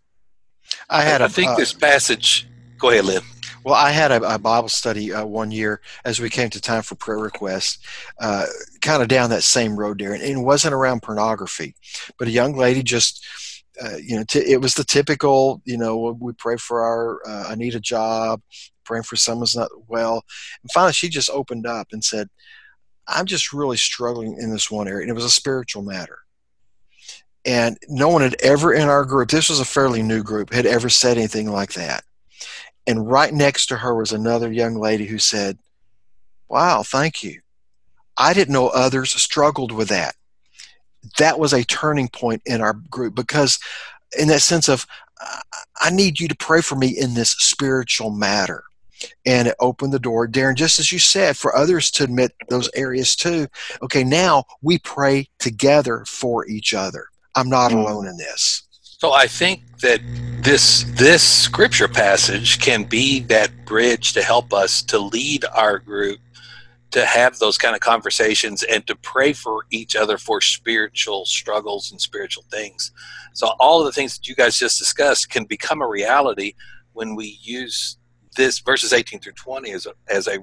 i 0.89 1.01
had 1.01 1.21
i 1.21 1.27
think 1.27 1.51
uh, 1.51 1.55
this 1.55 1.73
passage 1.73 2.47
go 2.77 2.89
ahead 2.89 3.05
lynn 3.05 3.21
well, 3.63 3.75
I 3.75 3.91
had 3.91 4.11
a, 4.11 4.35
a 4.35 4.37
Bible 4.37 4.69
study 4.69 5.13
uh, 5.13 5.25
one 5.25 5.51
year 5.51 5.81
as 6.03 6.19
we 6.19 6.29
came 6.29 6.49
to 6.49 6.61
time 6.61 6.83
for 6.83 6.95
prayer 6.95 7.19
requests, 7.19 7.79
uh, 8.19 8.45
kind 8.81 9.01
of 9.01 9.07
down 9.07 9.29
that 9.29 9.43
same 9.43 9.77
road 9.77 9.99
there, 9.99 10.13
and 10.13 10.21
it 10.21 10.37
wasn't 10.37 10.73
around 10.73 11.01
pornography, 11.01 11.75
but 12.17 12.27
a 12.27 12.31
young 12.31 12.55
lady 12.55 12.83
just. 12.83 13.25
Uh, 13.83 13.97
you 13.97 14.15
know, 14.15 14.23
t- 14.23 14.37
it 14.37 14.61
was 14.61 14.75
the 14.75 14.83
typical. 14.83 15.59
You 15.65 15.79
know, 15.79 16.15
we 16.19 16.33
pray 16.33 16.57
for 16.57 16.83
our. 16.83 17.27
Uh, 17.27 17.45
I 17.49 17.55
need 17.55 17.73
a 17.73 17.79
job. 17.79 18.39
Praying 18.85 19.03
for 19.03 19.15
someone's 19.15 19.55
not 19.55 19.69
well, 19.87 20.23
and 20.61 20.71
finally 20.71 20.93
she 20.93 21.09
just 21.09 21.29
opened 21.29 21.65
up 21.65 21.87
and 21.91 22.03
said, 22.03 22.29
"I'm 23.07 23.25
just 23.25 23.53
really 23.53 23.77
struggling 23.77 24.37
in 24.39 24.51
this 24.51 24.69
one 24.69 24.87
area," 24.87 25.01
and 25.01 25.09
it 25.09 25.15
was 25.15 25.25
a 25.25 25.29
spiritual 25.29 25.83
matter 25.83 26.19
and 27.45 27.77
no 27.89 28.07
one 28.07 28.21
had 28.21 28.37
ever 28.41 28.73
in 28.73 28.87
our 28.87 29.03
group 29.03 29.29
this 29.29 29.49
was 29.49 29.59
a 29.59 29.65
fairly 29.65 30.01
new 30.01 30.23
group 30.23 30.53
had 30.53 30.65
ever 30.65 30.87
said 30.87 31.17
anything 31.17 31.51
like 31.51 31.73
that 31.73 32.05
and 32.85 33.09
right 33.09 33.33
next 33.33 33.67
to 33.67 33.77
her 33.77 33.95
was 33.95 34.11
another 34.11 34.51
young 34.51 34.75
lady 34.75 35.05
who 35.05 35.19
said, 35.19 35.57
Wow, 36.49 36.83
thank 36.83 37.23
you. 37.23 37.41
I 38.17 38.33
didn't 38.33 38.53
know 38.53 38.67
others 38.67 39.11
struggled 39.11 39.71
with 39.71 39.89
that. 39.89 40.15
That 41.17 41.39
was 41.39 41.53
a 41.53 41.63
turning 41.63 42.09
point 42.09 42.41
in 42.45 42.61
our 42.61 42.73
group 42.73 43.15
because, 43.15 43.59
in 44.17 44.27
that 44.27 44.41
sense 44.41 44.67
of, 44.69 44.85
I 45.81 45.89
need 45.89 46.19
you 46.19 46.27
to 46.27 46.35
pray 46.35 46.61
for 46.61 46.75
me 46.75 46.89
in 46.89 47.13
this 47.13 47.31
spiritual 47.31 48.11
matter. 48.11 48.63
And 49.25 49.47
it 49.47 49.55
opened 49.59 49.93
the 49.93 49.99
door, 49.99 50.27
Darren, 50.27 50.55
just 50.55 50.79
as 50.79 50.91
you 50.91 50.99
said, 50.99 51.37
for 51.37 51.55
others 51.55 51.91
to 51.91 52.03
admit 52.03 52.33
those 52.49 52.69
areas 52.75 53.15
too. 53.15 53.47
Okay, 53.81 54.03
now 54.03 54.43
we 54.61 54.79
pray 54.79 55.29
together 55.39 56.03
for 56.07 56.47
each 56.47 56.73
other. 56.73 57.07
I'm 57.35 57.49
not 57.49 57.71
mm. 57.71 57.75
alone 57.75 58.07
in 58.07 58.17
this. 58.17 58.63
So 58.81 59.11
I 59.11 59.27
think 59.27 59.61
that 59.79 59.99
this 60.41 60.85
this 60.93 61.21
scripture 61.21 61.89
passage 61.89 62.59
can 62.59 62.83
be 62.83 63.19
that 63.21 63.51
bridge 63.65 64.13
to 64.13 64.21
help 64.21 64.53
us 64.53 64.81
to 64.83 64.99
lead 64.99 65.43
our 65.53 65.77
group 65.77 66.19
to 66.93 67.05
have 67.05 67.39
those 67.39 67.57
kind 67.57 67.75
of 67.75 67.81
conversations 67.81 68.61
and 68.63 68.85
to 68.85 68.95
pray 68.95 69.33
for 69.33 69.65
each 69.71 69.95
other 69.95 70.17
for 70.17 70.39
spiritual 70.39 71.25
struggles 71.25 71.91
and 71.91 71.99
spiritual 71.99 72.43
things. 72.51 72.91
So 73.33 73.47
all 73.59 73.79
of 73.79 73.87
the 73.87 73.91
things 73.91 74.15
that 74.15 74.27
you 74.27 74.35
guys 74.35 74.59
just 74.59 74.77
discussed 74.77 75.31
can 75.31 75.45
become 75.45 75.81
a 75.81 75.87
reality 75.87 76.53
when 76.93 77.15
we 77.15 77.39
use 77.41 77.97
this 78.33 78.59
verses 78.59 78.93
18 78.93 79.19
through 79.19 79.33
20 79.33 79.71
as 79.71 79.85
a, 79.85 79.93
as 80.09 80.27
a 80.27 80.39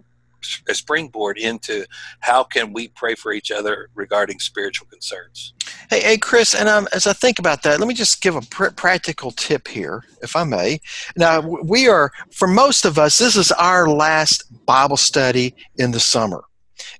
a 0.68 0.74
springboard 0.74 1.38
into 1.38 1.84
how 2.20 2.42
can 2.42 2.72
we 2.72 2.88
pray 2.88 3.14
for 3.14 3.32
each 3.32 3.50
other 3.50 3.90
regarding 3.94 4.38
spiritual 4.38 4.86
concerns. 4.88 5.52
Hey, 5.90 6.00
hey, 6.00 6.16
Chris, 6.18 6.54
and 6.54 6.68
um, 6.68 6.88
as 6.92 7.06
I 7.06 7.12
think 7.12 7.38
about 7.38 7.62
that, 7.62 7.78
let 7.78 7.88
me 7.88 7.94
just 7.94 8.22
give 8.22 8.36
a 8.36 8.40
pr- 8.42 8.70
practical 8.70 9.32
tip 9.32 9.68
here, 9.68 10.04
if 10.22 10.36
I 10.36 10.44
may. 10.44 10.80
Now, 11.16 11.40
we 11.40 11.88
are, 11.88 12.10
for 12.32 12.48
most 12.48 12.84
of 12.84 12.98
us, 12.98 13.18
this 13.18 13.36
is 13.36 13.52
our 13.52 13.88
last 13.88 14.44
Bible 14.66 14.96
study 14.96 15.54
in 15.76 15.90
the 15.90 16.00
summer. 16.00 16.44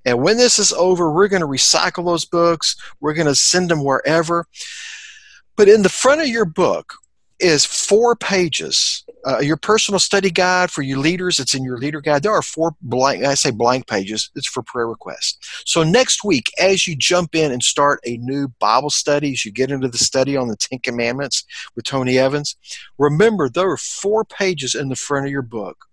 And 0.04 0.22
when 0.22 0.36
this 0.36 0.58
is 0.58 0.72
over, 0.72 1.10
we're 1.10 1.28
going 1.28 1.40
to 1.40 1.46
recycle 1.46 2.04
those 2.04 2.24
books, 2.24 2.76
we're 3.00 3.14
going 3.14 3.26
to 3.26 3.34
send 3.34 3.70
them 3.70 3.84
wherever. 3.84 4.46
But 5.56 5.68
in 5.68 5.82
the 5.82 5.88
front 5.88 6.20
of 6.20 6.28
your 6.28 6.44
book, 6.44 6.94
is 7.40 7.64
four 7.64 8.14
pages. 8.14 9.04
Uh, 9.26 9.38
your 9.40 9.56
personal 9.56 9.98
study 9.98 10.30
guide 10.30 10.70
for 10.70 10.82
your 10.82 10.98
leaders, 10.98 11.38
it's 11.38 11.54
in 11.54 11.62
your 11.62 11.78
leader 11.78 12.00
guide. 12.00 12.22
There 12.22 12.32
are 12.32 12.42
four 12.42 12.72
blank, 12.80 13.24
I 13.24 13.34
say 13.34 13.50
blank 13.50 13.86
pages. 13.86 14.30
It's 14.34 14.48
for 14.48 14.62
prayer 14.62 14.88
requests. 14.88 15.38
So 15.66 15.82
next 15.82 16.24
week, 16.24 16.50
as 16.58 16.86
you 16.86 16.96
jump 16.96 17.34
in 17.34 17.52
and 17.52 17.62
start 17.62 18.00
a 18.06 18.16
new 18.18 18.48
Bible 18.60 18.90
study, 18.90 19.32
as 19.32 19.44
you 19.44 19.52
get 19.52 19.70
into 19.70 19.88
the 19.88 19.98
study 19.98 20.36
on 20.36 20.48
the 20.48 20.56
Ten 20.56 20.78
Commandments 20.78 21.44
with 21.76 21.84
Tony 21.84 22.18
Evans, 22.18 22.56
remember 22.98 23.48
there 23.48 23.70
are 23.70 23.76
four 23.76 24.24
pages 24.24 24.74
in 24.74 24.88
the 24.88 24.96
front 24.96 25.26
of 25.26 25.32
your 25.32 25.42
book 25.42 25.86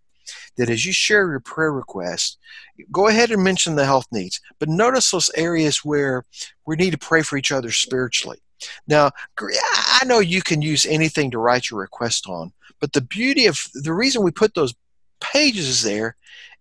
that 0.57 0.69
as 0.69 0.85
you 0.85 0.91
share 0.91 1.29
your 1.29 1.39
prayer 1.39 1.71
request, 1.71 2.37
go 2.91 3.07
ahead 3.07 3.31
and 3.31 3.43
mention 3.43 3.75
the 3.75 3.85
health 3.85 4.07
needs. 4.11 4.41
But 4.59 4.69
notice 4.69 5.11
those 5.11 5.29
areas 5.35 5.83
where 5.83 6.25
we 6.65 6.75
need 6.75 6.91
to 6.91 6.97
pray 6.97 7.21
for 7.21 7.37
each 7.37 7.51
other 7.51 7.71
spiritually. 7.71 8.39
Now, 8.87 9.11
I 9.39 10.05
know 10.05 10.19
you 10.19 10.41
can 10.41 10.61
use 10.61 10.85
anything 10.85 11.31
to 11.31 11.39
write 11.39 11.69
your 11.69 11.79
request 11.79 12.27
on, 12.27 12.53
but 12.79 12.93
the 12.93 13.01
beauty 13.01 13.45
of 13.45 13.59
the 13.73 13.93
reason 13.93 14.23
we 14.23 14.31
put 14.31 14.53
those 14.53 14.73
pages 15.19 15.83
there 15.83 16.15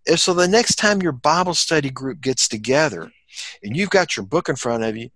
is 0.06 0.22
so 0.22 0.34
the 0.34 0.48
next 0.48 0.76
time 0.76 1.02
your 1.02 1.12
Bible 1.12 1.54
study 1.54 1.90
group 1.90 2.20
gets 2.20 2.48
together 2.48 3.10
and 3.62 3.76
you've 3.76 3.90
got 3.90 4.16
your 4.16 4.24
book 4.24 4.48
in 4.48 4.56
front 4.56 4.84
of 4.84 4.96
you, 4.96 5.10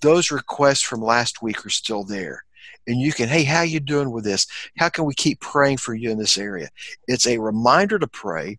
those 0.00 0.30
requests 0.30 0.82
from 0.82 1.02
last 1.02 1.42
week 1.42 1.66
are 1.66 1.70
still 1.70 2.04
there. 2.04 2.44
And 2.86 3.00
you 3.00 3.12
can, 3.12 3.28
hey, 3.28 3.44
how 3.44 3.62
you 3.62 3.80
doing 3.80 4.10
with 4.10 4.24
this? 4.24 4.46
How 4.78 4.88
can 4.88 5.04
we 5.04 5.14
keep 5.14 5.40
praying 5.40 5.76
for 5.76 5.94
you 5.94 6.10
in 6.10 6.18
this 6.18 6.38
area? 6.38 6.68
It's 7.06 7.26
a 7.26 7.38
reminder 7.38 7.98
to 7.98 8.06
pray, 8.06 8.58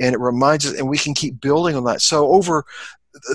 and 0.00 0.14
it 0.14 0.20
reminds 0.20 0.66
us, 0.66 0.78
and 0.78 0.88
we 0.88 0.96
can 0.96 1.12
keep 1.12 1.40
building 1.40 1.76
on 1.76 1.84
that. 1.84 2.00
So 2.00 2.28
over 2.28 2.64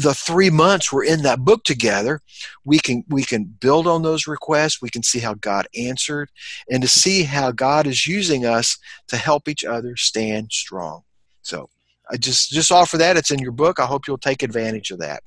the 0.02 0.13
three 0.13 0.50
months 0.50 0.91
we're 0.91 1.04
in 1.04 1.22
that 1.24 1.39
book 1.39 1.63
together 1.63 2.22
we 2.65 2.80
can 2.80 3.04
we 3.10 3.24
can 3.24 3.44
build 3.44 3.88
on 3.88 4.04
those 4.04 4.28
requests. 4.28 4.82
We 4.82 4.89
can 4.89 5.04
see 5.04 5.20
how 5.20 5.34
god 5.36 5.67
answered 5.78 6.30
and 6.70 6.82
to 6.82 6.88
see 6.88 7.24
how 7.24 7.52
god 7.52 7.88
is 7.88 8.08
using 8.08 8.46
us 8.46 8.78
to 9.08 9.17
help 9.17 9.48
each 9.48 9.63
other 9.63 9.96
stand 9.96 10.52
strong. 10.52 11.04
So 11.41 11.70
i 12.10 12.17
just 12.17 12.52
just 12.52 12.72
offer 12.72 12.98
that. 12.98 13.17
It's 13.17 13.32
in 13.32 13.39
your 13.39 13.52
book. 13.52 13.80
I 13.80 13.86
hope 13.86 14.08
you'll 14.08 14.17
take 14.17 14.44
advantage 14.44 14.91
of 14.91 15.00
that. 15.00 15.24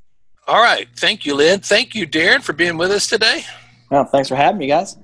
All 0.46 0.62
right. 0.62 0.88
Thank 0.96 1.24
you 1.24 1.34
lynn. 1.34 1.60
Thank 1.60 1.94
you 1.94 2.06
darren 2.06 2.42
for 2.42 2.52
being 2.52 2.76
with 2.76 2.90
us 2.90 3.06
today. 3.06 3.44
Well 3.90 4.04
thanks 4.04 4.28
for 4.28 4.36
having 4.36 4.58
me 4.58 4.66
guys 4.66 4.96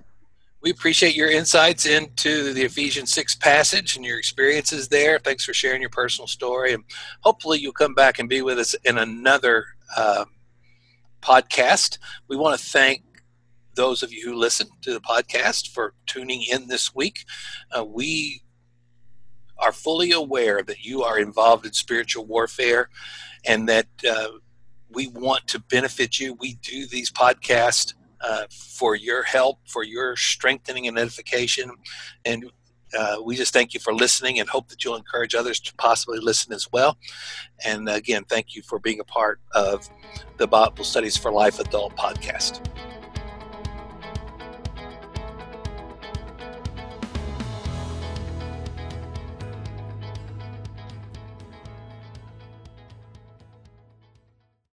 we 0.62 0.70
appreciate 0.70 1.14
your 1.14 1.30
insights 1.30 1.86
into 1.86 2.52
the 2.52 2.62
Ephesians 2.62 3.12
6 3.12 3.36
passage 3.36 3.96
and 3.96 4.04
your 4.04 4.18
experiences 4.18 4.88
there. 4.88 5.18
Thanks 5.18 5.44
for 5.44 5.54
sharing 5.54 5.80
your 5.80 5.90
personal 5.90 6.26
story. 6.26 6.74
And 6.74 6.84
hopefully, 7.20 7.58
you'll 7.58 7.72
come 7.72 7.94
back 7.94 8.18
and 8.18 8.28
be 8.28 8.42
with 8.42 8.58
us 8.58 8.74
in 8.84 8.98
another 8.98 9.64
uh, 9.96 10.26
podcast. 11.22 11.98
We 12.28 12.36
want 12.36 12.58
to 12.58 12.64
thank 12.64 13.02
those 13.74 14.02
of 14.02 14.12
you 14.12 14.22
who 14.24 14.34
listen 14.34 14.68
to 14.82 14.92
the 14.92 15.00
podcast 15.00 15.68
for 15.68 15.94
tuning 16.06 16.42
in 16.42 16.68
this 16.68 16.94
week. 16.94 17.24
Uh, 17.76 17.84
we 17.84 18.42
are 19.56 19.72
fully 19.72 20.12
aware 20.12 20.62
that 20.62 20.84
you 20.84 21.02
are 21.02 21.18
involved 21.18 21.64
in 21.64 21.72
spiritual 21.72 22.26
warfare 22.26 22.90
and 23.46 23.68
that 23.68 23.86
uh, 24.08 24.28
we 24.90 25.06
want 25.08 25.46
to 25.46 25.58
benefit 25.58 26.18
you. 26.18 26.34
We 26.34 26.54
do 26.54 26.86
these 26.86 27.10
podcasts 27.10 27.94
uh, 28.20 28.44
for 28.50 28.94
your 28.94 29.22
help, 29.22 29.58
for 29.66 29.82
your 29.82 30.16
strengthening 30.16 30.86
and 30.86 30.98
edification. 30.98 31.70
And 32.24 32.50
uh, 32.96 33.16
we 33.24 33.36
just 33.36 33.52
thank 33.52 33.72
you 33.72 33.80
for 33.80 33.94
listening 33.94 34.40
and 34.40 34.48
hope 34.48 34.68
that 34.68 34.84
you'll 34.84 34.96
encourage 34.96 35.34
others 35.34 35.60
to 35.60 35.74
possibly 35.74 36.18
listen 36.18 36.52
as 36.52 36.68
well. 36.72 36.98
And 37.64 37.88
again, 37.88 38.24
thank 38.24 38.54
you 38.54 38.62
for 38.62 38.78
being 38.78 39.00
a 39.00 39.04
part 39.04 39.40
of 39.52 39.88
the 40.38 40.46
Bible 40.46 40.84
Studies 40.84 41.16
for 41.16 41.30
Life 41.30 41.60
Adult 41.60 41.96
podcast. 41.96 42.66